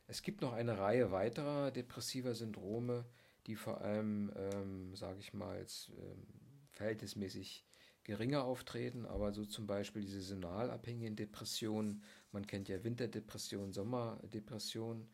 Es 0.06 0.22
gibt 0.22 0.40
noch 0.40 0.54
eine 0.54 0.78
Reihe 0.78 1.12
weiterer 1.12 1.70
depressiver 1.70 2.34
Syndrome, 2.34 3.04
die 3.46 3.56
vor 3.56 3.82
allem, 3.82 4.32
ähm, 4.36 4.96
sage 4.96 5.20
ich 5.20 5.34
mal, 5.34 5.56
als, 5.56 5.92
ähm, 5.98 6.26
verhältnismäßig 6.70 7.66
geringer 8.08 8.44
auftreten, 8.44 9.04
aber 9.04 9.32
so 9.32 9.44
zum 9.44 9.66
Beispiel 9.66 10.00
diese 10.00 10.22
saisonalabhängigen 10.22 11.14
Depressionen, 11.14 12.02
man 12.32 12.46
kennt 12.46 12.66
ja 12.70 12.82
Winterdepression, 12.82 13.70
Sommerdepression, 13.70 15.06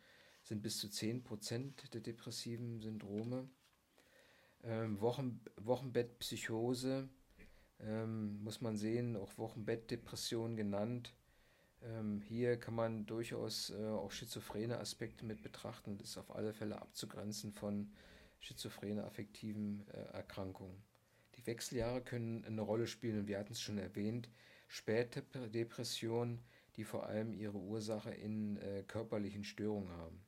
sind 0.44 0.62
bis 0.62 0.78
zu 0.78 0.86
10% 0.86 1.90
der 1.90 2.00
depressiven 2.00 2.80
Syndrome. 2.80 3.48
Ähm, 4.62 5.00
Wochen, 5.00 5.40
Wochenbettpsychose 5.56 7.08
ähm, 7.80 8.40
muss 8.44 8.60
man 8.60 8.76
sehen, 8.76 9.16
auch 9.16 9.36
Wochenbettdepression 9.38 10.54
genannt. 10.54 11.14
Ähm, 11.82 12.22
hier 12.22 12.60
kann 12.60 12.76
man 12.76 13.06
durchaus 13.06 13.70
äh, 13.70 13.88
auch 13.88 14.12
schizophrene 14.12 14.78
Aspekte 14.78 15.24
mit 15.24 15.42
betrachten. 15.42 15.98
Das 15.98 16.10
ist 16.10 16.18
auf 16.18 16.32
alle 16.32 16.52
Fälle 16.52 16.80
abzugrenzen 16.80 17.52
von 17.52 17.90
schizophrene 18.38 19.02
affektiven 19.02 19.84
äh, 19.88 20.12
Erkrankungen. 20.12 20.93
Wechseljahre 21.46 22.00
können 22.00 22.44
eine 22.44 22.62
Rolle 22.62 22.86
spielen 22.86 23.20
und 23.20 23.28
wir 23.28 23.38
hatten 23.38 23.52
es 23.52 23.60
schon 23.60 23.78
erwähnt. 23.78 24.28
Spätdepressionen, 24.68 26.40
die 26.76 26.84
vor 26.84 27.06
allem 27.06 27.32
ihre 27.32 27.58
Ursache 27.58 28.10
in 28.10 28.56
äh, 28.56 28.82
körperlichen 28.86 29.44
Störungen 29.44 29.90
haben. 29.90 30.20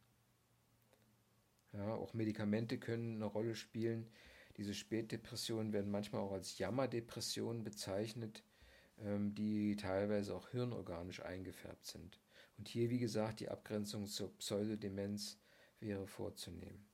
Ja, 1.72 1.94
auch 1.94 2.14
Medikamente 2.14 2.79
können 2.79 3.16
eine 3.16 3.24
Rolle 3.26 3.55
spielen. 3.55 4.09
Diese 4.57 4.72
Spätdepressionen 4.72 5.72
werden 5.72 5.90
manchmal 5.90 6.22
auch 6.22 6.33
als 6.33 6.59
Jammerdepressionen 6.59 7.64
bezeichnet, 7.64 8.42
ähm, 8.98 9.35
die 9.35 9.76
teilweise 9.76 10.35
auch 10.35 10.48
hirnorganisch 10.50 11.20
eingefärbt 11.20 11.85
sind. 11.87 12.18
Und 12.57 12.68
hier, 12.68 12.88
wie 12.88 12.98
gesagt, 12.98 13.40
die 13.40 13.50
Abgrenzung 13.50 14.07
zur 14.07 14.35
Pseudodemenz 14.38 15.38
wäre 15.81 16.07
vorzunehmen. 16.07 16.87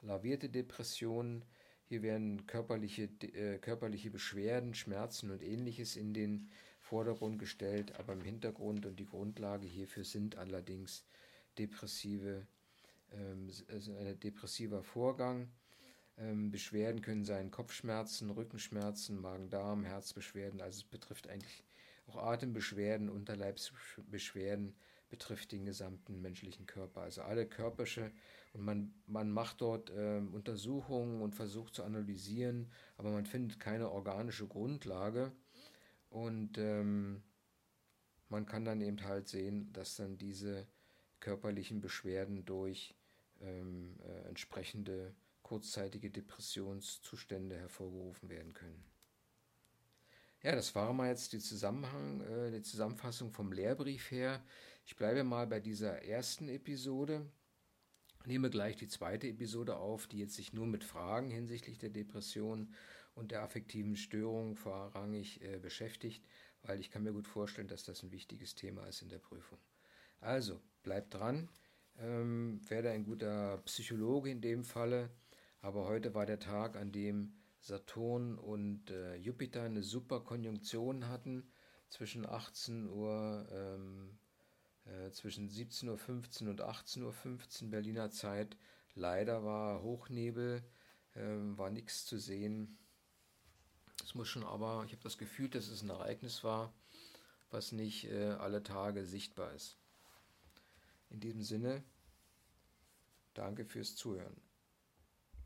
Lavierte 0.00 0.48
Depressionen, 0.48 1.44
hier 1.88 2.02
werden 2.02 2.46
körperliche, 2.46 3.08
äh, 3.22 3.58
körperliche 3.58 4.10
Beschwerden, 4.10 4.74
Schmerzen 4.74 5.30
und 5.30 5.42
ähnliches 5.42 5.96
in 5.96 6.12
den 6.12 6.50
Vordergrund 6.80 7.38
gestellt, 7.38 7.98
aber 7.98 8.12
im 8.12 8.20
Hintergrund 8.20 8.84
und 8.84 8.98
die 8.98 9.06
Grundlage 9.06 9.66
hierfür 9.66 10.04
sind 10.04 10.36
allerdings 10.36 11.04
depressive 11.58 12.46
ähm, 13.12 13.50
also 13.68 13.96
ein 13.96 14.20
depressiver 14.20 14.82
Vorgang. 14.82 15.48
Ähm, 16.18 16.50
Beschwerden 16.50 17.00
können 17.00 17.24
sein 17.24 17.50
Kopfschmerzen, 17.50 18.30
Rückenschmerzen, 18.30 19.20
Magen-Darm, 19.20 19.84
Herzbeschwerden. 19.84 20.60
Also 20.60 20.78
es 20.78 20.84
betrifft 20.84 21.28
eigentlich 21.28 21.64
auch 22.06 22.16
Atembeschwerden, 22.16 23.08
Unterleibsbeschwerden 23.08 24.74
betrifft 25.08 25.52
den 25.52 25.64
gesamten 25.64 26.20
menschlichen 26.20 26.66
Körper, 26.66 27.02
also 27.02 27.22
alle 27.22 27.46
körperische. 27.46 28.12
Und 28.52 28.64
man, 28.64 28.94
man 29.06 29.30
macht 29.30 29.60
dort 29.60 29.90
äh, 29.90 30.18
Untersuchungen 30.32 31.22
und 31.22 31.34
versucht 31.34 31.74
zu 31.74 31.84
analysieren, 31.84 32.70
aber 32.96 33.10
man 33.10 33.26
findet 33.26 33.60
keine 33.60 33.90
organische 33.90 34.46
Grundlage. 34.46 35.32
Und 36.10 36.58
ähm, 36.58 37.22
man 38.28 38.46
kann 38.46 38.64
dann 38.64 38.80
eben 38.80 39.02
halt 39.04 39.28
sehen, 39.28 39.72
dass 39.72 39.96
dann 39.96 40.18
diese 40.18 40.66
körperlichen 41.20 41.80
Beschwerden 41.80 42.44
durch 42.44 42.94
ähm, 43.40 43.98
äh, 44.00 44.28
entsprechende 44.28 45.14
kurzzeitige 45.42 46.10
Depressionszustände 46.10 47.56
hervorgerufen 47.56 48.28
werden 48.28 48.52
können. 48.52 48.84
Ja, 50.42 50.54
das 50.54 50.74
war 50.76 50.92
mal 50.92 51.08
jetzt 51.08 51.32
die 51.32 51.40
Zusammenhang, 51.40 52.20
äh, 52.20 52.52
die 52.52 52.62
Zusammenfassung 52.62 53.32
vom 53.32 53.50
Lehrbrief 53.50 54.10
her. 54.12 54.40
Ich 54.86 54.94
bleibe 54.94 55.24
mal 55.24 55.48
bei 55.48 55.58
dieser 55.58 56.04
ersten 56.04 56.48
Episode, 56.48 57.26
nehme 58.24 58.48
gleich 58.48 58.76
die 58.76 58.86
zweite 58.86 59.26
Episode 59.26 59.76
auf, 59.76 60.06
die 60.06 60.18
jetzt 60.18 60.36
sich 60.36 60.52
nur 60.52 60.66
mit 60.66 60.84
Fragen 60.84 61.30
hinsichtlich 61.30 61.78
der 61.78 61.90
Depression 61.90 62.72
und 63.14 63.32
der 63.32 63.42
affektiven 63.42 63.96
Störung 63.96 64.54
vorrangig 64.54 65.42
äh, 65.42 65.58
beschäftigt, 65.58 66.24
weil 66.62 66.78
ich 66.78 66.90
kann 66.90 67.02
mir 67.02 67.12
gut 67.12 67.26
vorstellen, 67.26 67.68
dass 67.68 67.82
das 67.82 68.04
ein 68.04 68.12
wichtiges 68.12 68.54
Thema 68.54 68.86
ist 68.86 69.02
in 69.02 69.08
der 69.08 69.18
Prüfung. 69.18 69.58
Also, 70.20 70.60
bleibt 70.84 71.14
dran, 71.14 71.48
ähm, 71.98 72.60
werde 72.68 72.90
ein 72.90 73.04
guter 73.04 73.58
Psychologe 73.64 74.30
in 74.30 74.40
dem 74.40 74.62
Falle, 74.62 75.10
aber 75.60 75.86
heute 75.86 76.14
war 76.14 76.26
der 76.26 76.38
Tag, 76.38 76.76
an 76.76 76.92
dem 76.92 77.32
Saturn 77.60 78.38
und 78.38 78.90
äh, 78.90 79.16
Jupiter 79.16 79.62
eine 79.62 79.82
super 79.82 80.20
Konjunktion 80.20 81.08
hatten 81.08 81.50
zwischen 81.88 82.26
18 82.26 82.88
Uhr, 82.88 83.46
ähm, 83.50 84.18
äh, 84.84 85.10
zwischen 85.10 85.48
17.15 85.48 86.44
Uhr 86.44 86.50
und 86.50 86.62
18.15 86.62 87.64
Uhr 87.64 87.70
Berliner 87.70 88.10
Zeit. 88.10 88.56
Leider 88.94 89.44
war 89.44 89.82
Hochnebel, 89.82 90.62
äh, 91.14 91.20
war 91.20 91.70
nichts 91.70 92.06
zu 92.06 92.18
sehen. 92.18 92.78
Es 94.02 94.14
muss 94.14 94.28
schon 94.28 94.44
aber, 94.44 94.84
ich 94.86 94.92
habe 94.92 95.02
das 95.02 95.18
Gefühl, 95.18 95.48
dass 95.48 95.68
es 95.68 95.82
ein 95.82 95.90
Ereignis 95.90 96.44
war, 96.44 96.72
was 97.50 97.72
nicht 97.72 98.04
äh, 98.04 98.30
alle 98.30 98.62
Tage 98.62 99.04
sichtbar 99.04 99.52
ist. 99.52 99.78
In 101.10 101.20
diesem 101.20 101.42
Sinne, 101.42 101.82
danke 103.34 103.64
fürs 103.64 103.96
Zuhören. 103.96 104.36